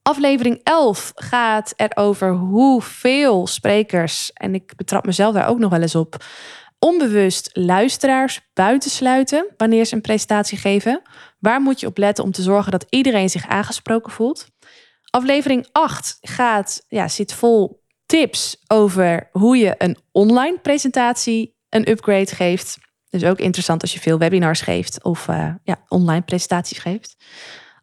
Aflevering 0.02 0.60
11 0.64 1.12
gaat 1.16 1.74
erover 1.76 2.32
hoeveel 2.34 3.48
sprekers, 3.48 4.34
en 4.34 4.54
ik 4.54 4.76
betrap 4.76 5.06
mezelf 5.06 5.34
daar 5.34 5.48
ook 5.48 5.60
nog 5.60 5.72
wel 5.72 5.82
eens 5.82 5.96
op, 5.96 6.24
onbewust 6.80 7.50
luisteraars 7.54 8.42
buitensluiten 8.54 9.48
wanneer 9.58 9.86
ze 9.86 9.96
een 9.96 10.02
presentatie 10.02 10.58
geven. 10.58 11.02
Waar 11.40 11.62
moet 11.62 11.80
je 11.80 11.88
op 11.88 11.98
letten 11.98 12.24
om 12.24 12.32
te 12.32 12.42
zorgen 12.42 12.72
dat 12.72 12.86
iedereen 12.90 13.30
zich 13.30 13.48
aangesproken 13.48 14.12
voelt? 14.12 14.48
Aflevering 15.10 15.68
8 15.72 16.18
gaat, 16.22 16.86
ja, 16.88 17.08
zit 17.08 17.34
vol 17.34 17.84
tips 18.06 18.64
over 18.68 19.30
hoe 19.32 19.58
je 19.58 19.76
een 19.78 19.98
online 20.12 20.60
presentatie 20.60 21.56
een 21.70 21.90
upgrade 21.90 22.36
geeft. 22.36 22.78
Dus 23.10 23.24
ook 23.24 23.40
interessant 23.40 23.82
als 23.82 23.94
je 23.94 24.00
veel 24.00 24.18
webinars 24.18 24.62
geeft 24.62 25.04
of 25.04 25.28
uh, 25.28 25.54
ja, 25.64 25.84
online 25.88 26.22
presentaties 26.22 26.78
geeft. 26.78 27.16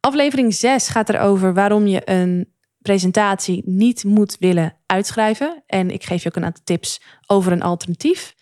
Aflevering 0.01 0.55
6 0.55 0.89
gaat 0.89 1.09
erover 1.09 1.55
waarom 1.55 1.87
je 1.87 2.11
een 2.11 2.53
presentatie 2.79 3.63
niet 3.67 4.05
moet 4.05 4.37
willen 4.39 4.77
uitschrijven. 4.87 5.63
En 5.67 5.91
ik 5.91 6.05
geef 6.05 6.23
je 6.23 6.29
ook 6.29 6.37
een 6.37 6.45
aantal 6.45 6.65
tips 6.65 7.03
over 7.27 7.53
een 7.53 7.63
alternatief. 7.63 8.35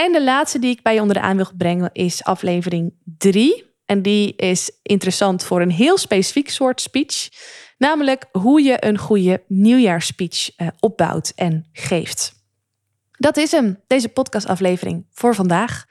En 0.00 0.12
de 0.12 0.22
laatste 0.22 0.58
die 0.58 0.70
ik 0.70 0.82
bij 0.82 0.94
je 0.94 1.00
onder 1.00 1.16
de 1.16 1.22
aan 1.22 1.36
wil 1.36 1.50
brengen 1.56 1.90
is 1.92 2.24
aflevering 2.24 2.94
3. 3.18 3.64
En 3.86 4.02
die 4.02 4.36
is 4.36 4.70
interessant 4.82 5.44
voor 5.44 5.60
een 5.60 5.70
heel 5.70 5.98
specifiek 5.98 6.50
soort 6.50 6.80
speech. 6.80 7.28
Namelijk 7.78 8.26
hoe 8.32 8.62
je 8.62 8.84
een 8.84 8.98
goede 8.98 9.42
nieuwjaarspeech 9.48 10.50
uh, 10.56 10.68
opbouwt 10.78 11.32
en 11.34 11.68
geeft. 11.72 12.32
Dat 13.10 13.36
is 13.36 13.50
hem, 13.50 13.80
deze 13.86 14.08
podcastaflevering 14.08 15.06
voor 15.12 15.34
vandaag. 15.34 15.84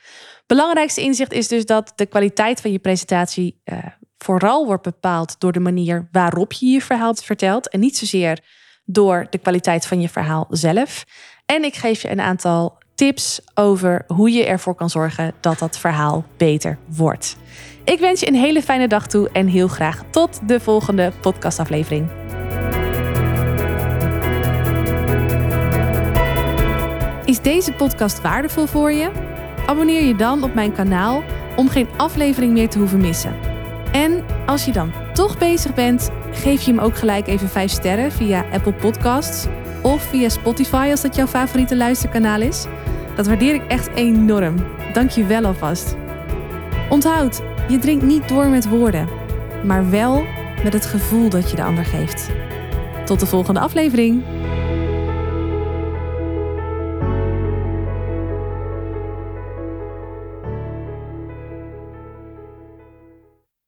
Belangrijkste 0.48 1.02
inzicht 1.02 1.34
is 1.34 1.48
dus 1.48 1.65
dat 1.65 1.93
de 1.95 2.06
kwaliteit 2.06 2.62
van 2.62 2.72
je 2.72 2.80
presentatie 2.80 3.62
uh, 3.65 3.78
vooral 4.17 4.65
wordt 4.65 4.84
bepaald 4.84 5.39
door 5.39 5.52
de 5.52 5.60
manier 5.60 6.08
waarop 6.12 6.54
je 6.54 6.65
je 6.65 6.82
verhaal 6.82 7.15
vertelt. 7.15 7.69
En 7.69 7.80
niet 7.80 7.98
zozeer 7.98 8.39
door 8.86 9.28
de 9.30 9.38
kwaliteit 9.38 9.86
van 9.86 10.02
je 10.02 10.10
verhaal 10.10 10.48
zelf. 10.50 11.06
En 11.45 11.63
ik 11.63 11.76
geef 11.76 12.02
je 12.02 12.10
een 12.10 12.22
aantal 12.22 12.79
tips 12.99 13.41
over 13.53 14.03
hoe 14.07 14.31
je 14.31 14.45
ervoor 14.45 14.75
kan 14.75 14.89
zorgen 14.89 15.33
dat 15.39 15.59
dat 15.59 15.77
verhaal 15.77 16.25
beter 16.38 16.77
wordt. 16.95 17.38
Ik 17.83 17.99
wens 17.99 18.19
je 18.19 18.27
een 18.27 18.35
hele 18.35 18.62
fijne 18.62 18.88
dag 18.88 19.07
toe 19.07 19.29
en 19.29 19.47
heel 19.47 19.67
graag 19.67 20.03
tot 20.09 20.39
de 20.47 20.59
volgende 20.59 21.12
podcastaflevering. 21.21 22.09
Is 27.25 27.41
deze 27.41 27.73
podcast 27.73 28.21
waardevol 28.21 28.65
voor 28.65 28.91
je? 28.91 29.12
Abonneer 29.65 30.03
je 30.03 30.15
dan 30.15 30.43
op 30.43 30.53
mijn 30.53 30.73
kanaal 30.73 31.23
om 31.55 31.69
geen 31.69 31.88
aflevering 31.97 32.53
meer 32.53 32.69
te 32.69 32.77
hoeven 32.77 33.01
missen. 33.01 33.35
En 33.91 34.25
als 34.45 34.65
je 34.65 34.71
dan 34.71 34.93
toch 35.13 35.38
bezig 35.38 35.73
bent, 35.73 36.09
geef 36.31 36.62
je 36.62 36.71
hem 36.71 36.79
ook 36.79 36.97
gelijk 36.97 37.27
even 37.27 37.49
5 37.49 37.71
sterren 37.71 38.12
via 38.12 38.45
Apple 38.51 38.73
Podcasts 38.73 39.45
of 39.81 40.01
via 40.01 40.29
Spotify 40.29 40.88
als 40.91 41.01
dat 41.01 41.15
jouw 41.15 41.27
favoriete 41.27 41.75
luisterkanaal 41.75 42.41
is. 42.41 42.65
Dat 43.19 43.27
waardeer 43.27 43.53
ik 43.53 43.67
echt 43.67 43.89
enorm. 43.95 44.55
Dank 44.93 45.10
je 45.10 45.25
wel 45.25 45.45
alvast. 45.45 45.95
Onthoud, 46.89 47.41
je 47.69 47.77
drinkt 47.79 48.03
niet 48.03 48.27
door 48.29 48.47
met 48.47 48.69
woorden, 48.69 49.08
maar 49.63 49.89
wel 49.89 50.25
met 50.63 50.73
het 50.73 50.86
gevoel 50.86 51.29
dat 51.29 51.49
je 51.49 51.55
de 51.55 51.63
ander 51.63 51.86
geeft. 51.86 52.29
Tot 53.05 53.19
de 53.19 53.25
volgende 53.25 53.60
aflevering. 53.60 54.23